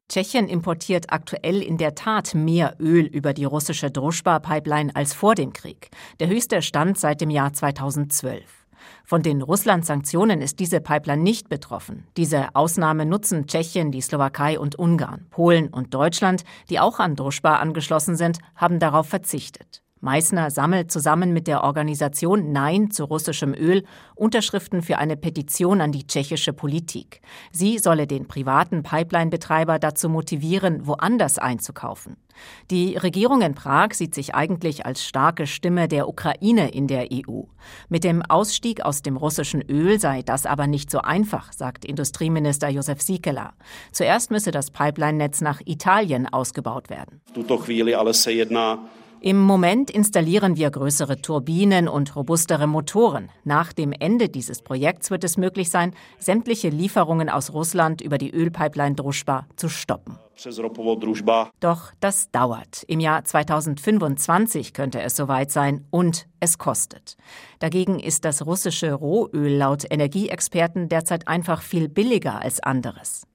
Tschechien 0.09 0.49
importiert 0.49 1.13
aktuell 1.13 1.63
in 1.63 1.79
der 1.79 1.97
Tat 1.97 2.35
mehr 2.37 2.77
Öl 2.79 3.05
über 3.05 3.35
die 3.35 3.45
russische 3.45 3.91
Druschba-Pipeline 3.91 4.95
als 4.95 5.15
vor 5.15 5.35
dem 5.35 5.53
Krieg. 5.53 5.91
Der 6.21 6.29
höchste 6.29 6.63
Stand 6.63 6.97
seit 6.97 7.21
dem 7.21 7.31
Jahr 7.31 7.53
2012. 7.53 8.68
Von 9.05 9.23
den 9.23 9.43
Russland-Sanktionen 9.43 10.41
ist 10.41 10.61
diese 10.61 10.81
Pipeline 10.81 11.23
nicht 11.23 11.49
betroffen. 11.49 12.07
Diese 12.17 12.55
Ausnahme 12.55 13.07
nutzen 13.07 13.47
Tschechien, 13.47 13.91
die 13.91 14.01
Slowakei 14.01 14.59
und 14.59 14.77
Ungarn. 14.77 15.27
Polen 15.31 15.69
und 15.69 15.95
Deutschland, 15.95 16.45
die 16.71 16.81
auch 16.81 16.99
an 16.99 17.17
Druschba 17.17 17.57
angeschlossen 17.57 18.17
sind, 18.17 18.39
haben 18.55 18.79
darauf 18.79 19.09
verzichtet. 19.09 19.83
Meissner 20.01 20.51
sammelt 20.51 20.93
zusammen 20.93 21.33
mit 21.33 21.47
der 21.47 21.65
Organisation 21.65 22.53
Nein 22.53 22.91
zu 22.91 23.05
russischem 23.05 23.55
Öl 23.55 23.85
Unterschriften 24.15 24.83
für 24.83 24.99
eine 24.99 25.17
Petition 25.17 25.81
an 25.81 25.93
die 25.93 26.07
tschechische 26.07 26.53
Politik. 26.53 27.21
Sie 27.53 27.79
solle 27.79 28.07
den 28.07 28.29
privaten 28.29 28.83
Pipeline-Betreiber 28.83 29.79
dazu 29.79 30.09
motivieren, 30.09 30.87
woanders 30.87 31.39
einzukaufen. 31.39 32.17
Die 32.71 32.97
Regierung 32.97 33.43
in 33.43 33.55
Prag 33.55 33.95
sieht 33.95 34.15
sich 34.15 34.35
eigentlich 34.35 34.87
als 34.87 35.05
starke 35.05 35.47
Stimme 35.47 35.89
der 35.89 36.09
Ukraine 36.09 36.71
in 36.71 36.87
der 36.87 37.09
EU. 37.13 37.43
Mit 37.89 38.05
dem 38.05 38.23
Ausstieg 38.23 38.85
aus 38.85 39.03
dem 39.03 39.17
russischen 39.17 39.63
Öl 39.63 39.99
sei 39.99 40.23
das 40.23 40.47
aber 40.47 40.67
nicht 40.67 40.91
so 40.91 41.01
einfach, 41.01 41.53
sagt 41.53 41.85
Industrieminister 41.85 42.69
Josef 42.69 43.01
Sikela. 43.03 43.55
Zuerst 43.93 44.31
müsse 44.31 44.51
das 44.51 44.71
Pipeline-Netz 44.71 45.41
nach 45.41 45.61
Italien 45.65 46.27
ausgebaut 46.27 46.91
werden. 46.91 47.21
Im 49.21 49.41
Moment 49.41 49.91
installieren 49.91 50.57
wir 50.57 50.71
größere 50.71 51.21
Turbinen 51.21 51.89
und 51.89 52.15
robustere 52.15 52.69
Motoren. 52.69 53.31
Nach 53.43 53.73
dem 53.73 53.91
Ende 53.91 54.29
dieses 54.29 54.63
Projekts 54.63 55.11
wird 55.11 55.25
es 55.25 55.37
möglich 55.37 55.71
sein, 55.71 55.93
sämtliche 56.21 56.69
Lieferungen 56.69 57.29
aus 57.29 57.53
Russland 57.53 58.01
über 58.01 58.17
die 58.17 58.31
Ölpipeline 58.31 58.95
Druschba 58.95 59.47
zu 59.57 59.69
stoppen. 59.69 60.19
Doch 61.59 61.91
das 61.99 62.31
dauert. 62.31 62.85
Im 62.87 63.01
Jahr 63.01 63.25
2025 63.25 64.73
könnte 64.73 65.03
es 65.03 65.17
soweit 65.17 65.51
sein 65.51 65.85
und 65.91 66.29
es 66.39 66.59
kostet. 66.59 67.17
Dagegen 67.59 67.99
ist 67.99 68.25
das 68.25 68.47
russische 68.47 68.93
Rohöl 68.93 69.57
laut 69.57 69.85
Energieexperten 69.91 70.89
derzeit 70.89 71.27
einfach 71.27 71.63
viel 71.63 71.89
billiger 71.89 72.41
als 72.41 72.61
anderes. 72.61 73.27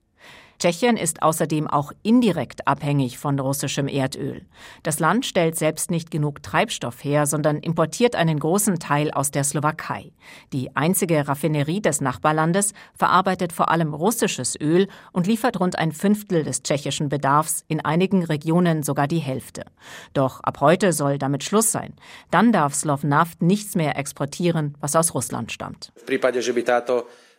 Tschechien 0.59 0.97
ist 0.97 1.21
außerdem 1.21 1.67
auch 1.67 1.91
indirekt 2.03 2.67
abhängig 2.67 3.17
von 3.17 3.39
russischem 3.39 3.87
Erdöl. 3.87 4.45
Das 4.83 4.99
Land 4.99 5.25
stellt 5.25 5.57
selbst 5.57 5.91
nicht 5.91 6.11
genug 6.11 6.41
Treibstoff 6.43 7.03
her, 7.03 7.25
sondern 7.25 7.57
importiert 7.57 8.15
einen 8.15 8.39
großen 8.39 8.79
Teil 8.79 9.11
aus 9.11 9.31
der 9.31 9.43
Slowakei. 9.43 10.11
Die 10.53 10.75
einzige 10.75 11.27
Raffinerie 11.27 11.81
des 11.81 12.01
Nachbarlandes 12.01 12.73
verarbeitet 12.93 13.53
vor 13.53 13.69
allem 13.69 13.93
russisches 13.93 14.59
Öl 14.59 14.87
und 15.11 15.27
liefert 15.27 15.59
rund 15.59 15.77
ein 15.77 15.91
Fünftel 15.91 16.43
des 16.43 16.63
tschechischen 16.63 17.09
Bedarfs, 17.09 17.65
in 17.67 17.83
einigen 17.83 18.23
Regionen 18.23 18.83
sogar 18.83 19.07
die 19.07 19.19
Hälfte. 19.19 19.65
Doch 20.13 20.39
ab 20.41 20.59
heute 20.61 20.93
soll 20.93 21.17
damit 21.17 21.43
Schluss 21.43 21.71
sein. 21.71 21.93
Dann 22.31 22.51
darf 22.51 22.73
Slovnaft 22.73 23.41
nichts 23.41 23.75
mehr 23.75 23.97
exportieren, 23.97 24.75
was 24.79 24.95
aus 24.95 25.13
Russland 25.13 25.51
stammt. 25.51 25.91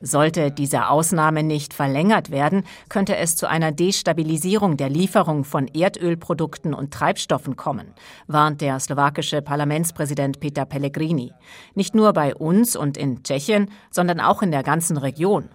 Sollte 0.06 0.50
diese 0.50 0.90
Ausnahme 0.90 1.42
nicht 1.42 1.72
verlängert 1.72 2.30
werden, 2.30 2.64
könnte 2.90 3.16
es 3.16 3.36
zu 3.36 3.48
einer 3.48 3.72
Destabilisierung 3.72 4.76
der 4.76 4.90
Lieferung 4.90 5.44
von 5.44 5.66
Erdölprodukten 5.66 6.74
und 6.74 6.92
Treibstoffen 6.92 7.56
kommen, 7.56 7.94
warnt 8.26 8.60
der 8.60 8.78
slowakische 8.80 9.40
Parlamentspräsident 9.40 10.40
Peter 10.40 10.66
Pellegrini. 10.66 11.32
Nicht 11.74 11.94
nur 11.94 12.12
bei 12.12 12.34
uns 12.34 12.76
und 12.76 12.98
in 12.98 13.22
Tschechien, 13.22 13.70
sondern 13.90 14.20
auch 14.20 14.42
in 14.42 14.50
der 14.50 14.62
ganzen 14.62 14.98
Region. 14.98 15.48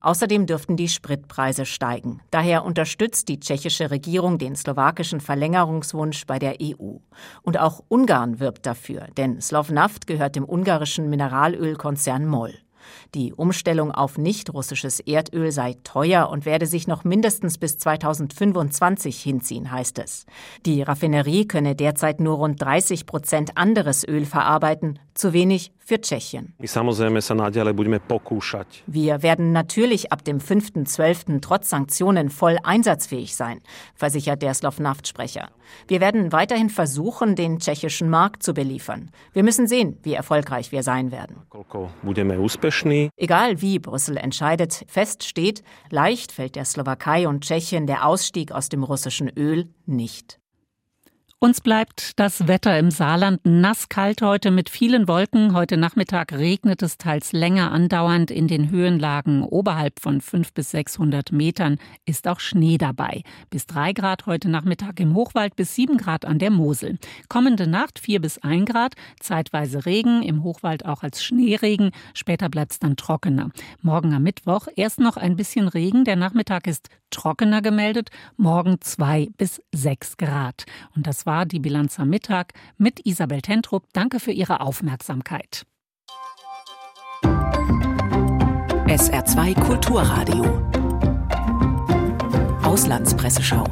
Außerdem 0.00 0.46
dürften 0.46 0.76
die 0.76 0.88
Spritpreise 0.88 1.66
steigen. 1.66 2.20
Daher 2.30 2.64
unterstützt 2.64 3.28
die 3.28 3.40
tschechische 3.40 3.90
Regierung 3.90 4.38
den 4.38 4.54
slowakischen 4.54 5.18
Verlängerungswunsch 5.18 6.26
bei 6.26 6.38
der 6.38 6.58
EU. 6.62 6.98
Und 7.42 7.58
auch 7.58 7.82
Ungarn 7.88 8.38
wirbt 8.38 8.66
dafür, 8.66 9.08
denn 9.16 9.40
Slovnaft 9.40 10.06
gehört 10.06 10.36
dem 10.36 10.48
ungarischen 10.48 11.10
Mineralölkonzern 11.10 12.24
MOL. 12.28 12.54
Die 13.14 13.32
Umstellung 13.32 13.90
auf 13.90 14.18
nicht-russisches 14.18 15.00
Erdöl 15.00 15.52
sei 15.52 15.76
teuer 15.84 16.28
und 16.28 16.46
werde 16.46 16.66
sich 16.66 16.86
noch 16.86 17.04
mindestens 17.04 17.58
bis 17.58 17.78
2025 17.78 19.20
hinziehen, 19.20 19.70
heißt 19.70 19.98
es. 19.98 20.26
Die 20.66 20.82
Raffinerie 20.82 21.46
könne 21.46 21.74
derzeit 21.74 22.20
nur 22.20 22.36
rund 22.36 22.60
30 22.60 23.06
Prozent 23.06 23.56
anderes 23.56 24.06
Öl 24.06 24.26
verarbeiten, 24.26 24.98
zu 25.14 25.32
wenig 25.32 25.72
für 25.78 26.00
Tschechien. 26.00 26.54
Wir 28.86 29.22
werden 29.22 29.52
natürlich 29.52 30.12
ab 30.12 30.24
dem 30.24 30.38
5.12. 30.38 31.40
trotz 31.40 31.70
Sanktionen 31.70 32.30
voll 32.30 32.58
einsatzfähig 32.62 33.36
sein, 33.36 33.60
versichert 33.94 34.42
der 34.42 34.54
Slovnaft-Sprecher. 34.54 35.50
Wir 35.86 36.00
werden 36.00 36.32
weiterhin 36.32 36.70
versuchen, 36.70 37.36
den 37.36 37.58
tschechischen 37.58 38.08
Markt 38.08 38.42
zu 38.42 38.54
beliefern. 38.54 39.10
Wir 39.32 39.42
müssen 39.42 39.66
sehen, 39.66 39.98
wie 40.02 40.14
erfolgreich 40.14 40.72
wir 40.72 40.82
sein 40.82 41.12
werden. 41.12 41.36
Egal 43.16 43.60
wie 43.60 43.78
Brüssel 43.78 44.16
entscheidet, 44.16 44.84
fest 44.88 45.24
steht, 45.24 45.62
leicht 45.90 46.32
fällt 46.32 46.56
der 46.56 46.64
Slowakei 46.64 47.28
und 47.28 47.44
Tschechien 47.44 47.86
der 47.86 48.06
Ausstieg 48.06 48.52
aus 48.52 48.68
dem 48.68 48.82
russischen 48.82 49.28
Öl 49.28 49.68
nicht. 49.86 50.40
Uns 51.44 51.60
bleibt 51.60 52.18
das 52.18 52.48
Wetter 52.48 52.78
im 52.78 52.90
Saarland 52.90 53.38
nass 53.44 53.90
kalt 53.90 54.22
heute 54.22 54.50
mit 54.50 54.70
vielen 54.70 55.06
Wolken. 55.08 55.52
Heute 55.52 55.76
Nachmittag 55.76 56.32
regnet 56.32 56.80
es 56.80 56.96
teils 56.96 57.32
länger 57.32 57.70
andauernd. 57.70 58.30
In 58.30 58.48
den 58.48 58.70
Höhenlagen 58.70 59.42
oberhalb 59.42 60.00
von 60.00 60.22
500 60.22 60.54
bis 60.54 60.70
600 60.70 61.32
Metern 61.32 61.76
ist 62.06 62.26
auch 62.28 62.40
Schnee 62.40 62.78
dabei. 62.78 63.24
Bis 63.50 63.66
3 63.66 63.92
Grad 63.92 64.24
heute 64.24 64.48
Nachmittag 64.48 64.98
im 65.00 65.14
Hochwald, 65.14 65.54
bis 65.54 65.74
7 65.74 65.98
Grad 65.98 66.24
an 66.24 66.38
der 66.38 66.50
Mosel. 66.50 66.96
Kommende 67.28 67.66
Nacht 67.66 67.98
4 67.98 68.22
bis 68.22 68.38
1 68.38 68.64
Grad, 68.64 68.94
zeitweise 69.20 69.84
Regen, 69.84 70.22
im 70.22 70.44
Hochwald 70.44 70.86
auch 70.86 71.02
als 71.02 71.22
Schneeregen. 71.22 71.90
Später 72.14 72.48
bleibt 72.48 72.72
es 72.72 72.78
dann 72.78 72.96
trockener. 72.96 73.50
Morgen 73.82 74.14
am 74.14 74.22
Mittwoch 74.22 74.68
erst 74.76 74.98
noch 74.98 75.18
ein 75.18 75.36
bisschen 75.36 75.68
Regen. 75.68 76.04
Der 76.04 76.16
Nachmittag 76.16 76.66
ist 76.66 76.88
trockener 77.14 77.62
gemeldet. 77.62 78.10
Morgen 78.36 78.80
2 78.80 79.30
bis 79.38 79.62
6 79.72 80.16
Grad. 80.16 80.64
Und 80.94 81.06
das 81.06 81.24
war 81.26 81.46
die 81.46 81.60
Bilanz 81.60 81.98
am 81.98 82.10
Mittag 82.10 82.52
mit 82.76 83.06
Isabel 83.06 83.40
Tentrup. 83.40 83.84
Danke 83.92 84.20
für 84.20 84.32
Ihre 84.32 84.60
Aufmerksamkeit. 84.60 85.64
SR2 88.86 89.58
Kulturradio. 89.60 90.44
Auslandspresseschau. 92.62 93.66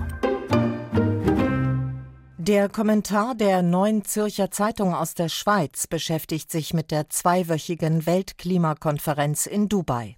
Der 2.39 2.69
Kommentar 2.69 3.37
der 3.37 3.63
Neuen 3.63 4.05
Zürcher 4.05 4.51
Zeitung 4.51 4.95
aus 4.95 5.15
der 5.15 5.29
Schweiz 5.29 5.87
beschäftigt 5.87 6.51
sich 6.51 6.75
mit 6.75 6.91
der 6.91 7.09
zweiwöchigen 7.09 8.05
Weltklimakonferenz 8.05 9.47
in 9.47 9.69
Dubai. 9.69 10.17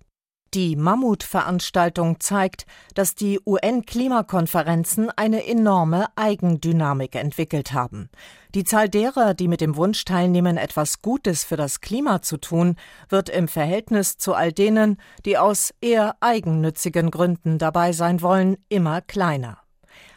Die 0.54 0.76
Mammutveranstaltung 0.76 2.20
zeigt, 2.20 2.64
dass 2.94 3.16
die 3.16 3.40
UN-Klimakonferenzen 3.44 5.10
eine 5.10 5.44
enorme 5.48 6.06
Eigendynamik 6.14 7.16
entwickelt 7.16 7.72
haben. 7.72 8.08
Die 8.54 8.62
Zahl 8.62 8.88
derer, 8.88 9.34
die 9.34 9.48
mit 9.48 9.60
dem 9.60 9.74
Wunsch 9.74 10.04
teilnehmen, 10.04 10.56
etwas 10.56 11.02
Gutes 11.02 11.42
für 11.42 11.56
das 11.56 11.80
Klima 11.80 12.22
zu 12.22 12.36
tun, 12.36 12.76
wird 13.08 13.30
im 13.30 13.48
Verhältnis 13.48 14.16
zu 14.16 14.34
all 14.34 14.52
denen, 14.52 14.98
die 15.24 15.38
aus 15.38 15.74
eher 15.80 16.14
eigennützigen 16.20 17.10
Gründen 17.10 17.58
dabei 17.58 17.90
sein 17.90 18.22
wollen, 18.22 18.56
immer 18.68 19.00
kleiner. 19.00 19.58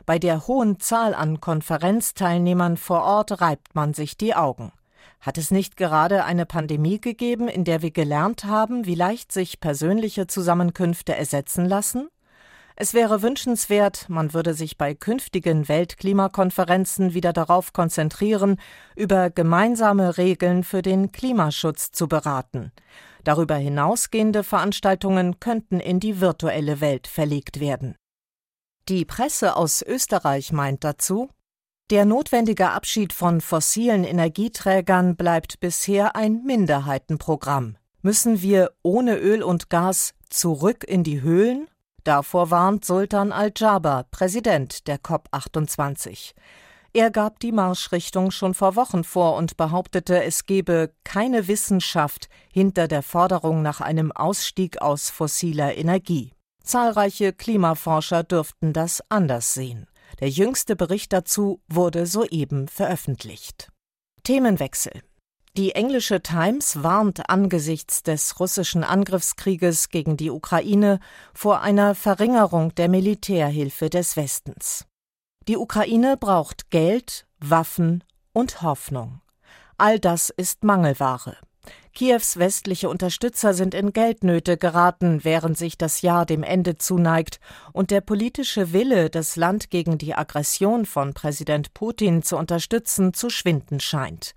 Bei 0.05 0.19
der 0.19 0.45
hohen 0.45 0.79
Zahl 0.79 1.15
an 1.15 1.41
Konferenzteilnehmern 1.41 2.77
vor 2.77 3.01
Ort 3.01 3.41
reibt 3.41 3.73
man 3.73 3.95
sich 3.95 4.17
die 4.17 4.35
Augen. 4.35 4.71
Hat 5.19 5.37
es 5.37 5.51
nicht 5.51 5.77
gerade 5.77 6.23
eine 6.23 6.45
Pandemie 6.45 6.99
gegeben, 7.01 7.47
in 7.47 7.63
der 7.63 7.81
wir 7.81 7.91
gelernt 7.91 8.45
haben, 8.45 8.85
wie 8.85 8.95
leicht 8.95 9.31
sich 9.31 9.59
persönliche 9.59 10.27
Zusammenkünfte 10.27 11.15
ersetzen 11.15 11.65
lassen? 11.65 12.09
Es 12.79 12.93
wäre 12.93 13.23
wünschenswert, 13.23 14.07
man 14.07 14.35
würde 14.35 14.53
sich 14.53 14.77
bei 14.77 14.93
künftigen 14.93 15.67
Weltklimakonferenzen 15.67 17.15
wieder 17.15 17.33
darauf 17.33 17.73
konzentrieren, 17.73 18.57
über 18.95 19.31
gemeinsame 19.31 20.19
Regeln 20.19 20.63
für 20.63 20.83
den 20.83 21.11
Klimaschutz 21.11 21.91
zu 21.91 22.07
beraten. 22.07 22.71
Darüber 23.23 23.55
hinausgehende 23.55 24.43
Veranstaltungen 24.43 25.39
könnten 25.39 25.79
in 25.79 25.99
die 25.99 26.21
virtuelle 26.21 26.79
Welt 26.79 27.07
verlegt 27.07 27.59
werden. 27.59 27.95
Die 28.89 29.05
Presse 29.05 29.55
aus 29.55 29.81
Österreich 29.81 30.53
meint 30.53 30.83
dazu, 30.83 31.29
der 31.89 32.05
notwendige 32.05 32.71
Abschied 32.71 33.13
von 33.13 33.39
fossilen 33.39 34.03
Energieträgern 34.03 35.15
bleibt 35.15 35.59
bisher 35.59 36.15
ein 36.15 36.43
Minderheitenprogramm. 36.43 37.77
Müssen 38.01 38.41
wir 38.41 38.71
ohne 38.83 39.17
Öl 39.17 39.41
und 39.41 39.69
Gas 39.69 40.13
zurück 40.29 40.83
in 40.83 41.03
die 41.03 41.21
Höhlen? 41.21 41.67
Davor 42.03 42.51
warnt 42.51 42.85
Sultan 42.85 43.31
Al-Jaber, 43.31 44.05
Präsident 44.11 44.87
der 44.87 44.97
COP28. 44.97 46.33
Er 46.93 47.11
gab 47.11 47.39
die 47.39 47.51
Marschrichtung 47.51 48.31
schon 48.31 48.53
vor 48.53 48.75
Wochen 48.75 49.03
vor 49.03 49.35
und 49.35 49.57
behauptete, 49.57 50.23
es 50.23 50.45
gebe 50.45 50.91
keine 51.03 51.47
Wissenschaft 51.47 52.29
hinter 52.51 52.87
der 52.87 53.03
Forderung 53.03 53.61
nach 53.61 53.81
einem 53.81 54.11
Ausstieg 54.11 54.81
aus 54.81 55.09
fossiler 55.09 55.77
Energie. 55.77 56.31
Zahlreiche 56.63 57.33
Klimaforscher 57.33 58.23
dürften 58.23 58.73
das 58.73 59.01
anders 59.09 59.53
sehen. 59.53 59.87
Der 60.19 60.29
jüngste 60.29 60.75
Bericht 60.75 61.13
dazu 61.13 61.61
wurde 61.67 62.05
soeben 62.05 62.67
veröffentlicht. 62.67 63.71
Themenwechsel. 64.23 65.03
Die 65.55 65.73
englische 65.73 66.21
Times 66.21 66.83
warnt 66.83 67.29
angesichts 67.29 68.03
des 68.03 68.39
russischen 68.39 68.83
Angriffskrieges 68.83 69.89
gegen 69.89 70.15
die 70.15 70.29
Ukraine 70.29 70.99
vor 71.33 71.61
einer 71.61 71.95
Verringerung 71.95 72.75
der 72.75 72.89
Militärhilfe 72.89 73.89
des 73.89 74.15
Westens. 74.15 74.85
Die 75.47 75.57
Ukraine 75.57 76.17
braucht 76.17 76.69
Geld, 76.69 77.25
Waffen 77.39 78.03
und 78.33 78.61
Hoffnung. 78.61 79.21
All 79.77 79.99
das 79.99 80.29
ist 80.29 80.63
Mangelware. 80.63 81.37
Kiews 81.93 82.37
westliche 82.37 82.89
Unterstützer 82.89 83.53
sind 83.53 83.73
in 83.73 83.91
Geldnöte 83.91 84.55
geraten, 84.57 85.23
während 85.23 85.57
sich 85.57 85.77
das 85.77 86.01
Jahr 86.01 86.25
dem 86.25 86.43
Ende 86.43 86.77
zuneigt 86.77 87.39
und 87.73 87.89
der 87.89 88.01
politische 88.01 88.71
Wille, 88.71 89.09
das 89.09 89.35
Land 89.35 89.71
gegen 89.71 89.97
die 89.97 90.13
Aggression 90.13 90.85
von 90.85 91.13
Präsident 91.13 91.73
Putin 91.73 92.21
zu 92.21 92.37
unterstützen, 92.37 93.13
zu 93.13 93.29
schwinden 93.29 93.79
scheint. 93.79 94.35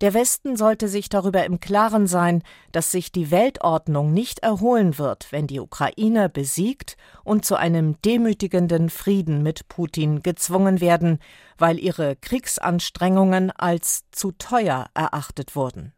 Der 0.00 0.14
Westen 0.14 0.56
sollte 0.56 0.88
sich 0.88 1.10
darüber 1.10 1.44
im 1.44 1.60
Klaren 1.60 2.06
sein, 2.06 2.42
dass 2.72 2.90
sich 2.90 3.12
die 3.12 3.30
Weltordnung 3.30 4.14
nicht 4.14 4.38
erholen 4.38 4.96
wird, 4.96 5.30
wenn 5.30 5.46
die 5.46 5.60
Ukraine 5.60 6.30
besiegt 6.30 6.96
und 7.22 7.44
zu 7.44 7.56
einem 7.56 8.00
demütigenden 8.02 8.88
Frieden 8.88 9.42
mit 9.42 9.68
Putin 9.68 10.22
gezwungen 10.22 10.80
werden, 10.80 11.18
weil 11.58 11.78
ihre 11.78 12.16
Kriegsanstrengungen 12.16 13.50
als 13.50 14.04
zu 14.10 14.32
teuer 14.32 14.86
erachtet 14.94 15.54
wurden. 15.54 15.92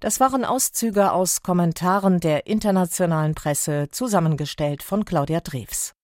Das 0.00 0.20
waren 0.20 0.44
Auszüge 0.44 1.12
aus 1.12 1.42
Kommentaren 1.42 2.20
der 2.20 2.46
internationalen 2.46 3.34
Presse, 3.34 3.88
zusammengestellt 3.90 4.82
von 4.82 5.04
Claudia 5.04 5.40
Drews. 5.40 5.94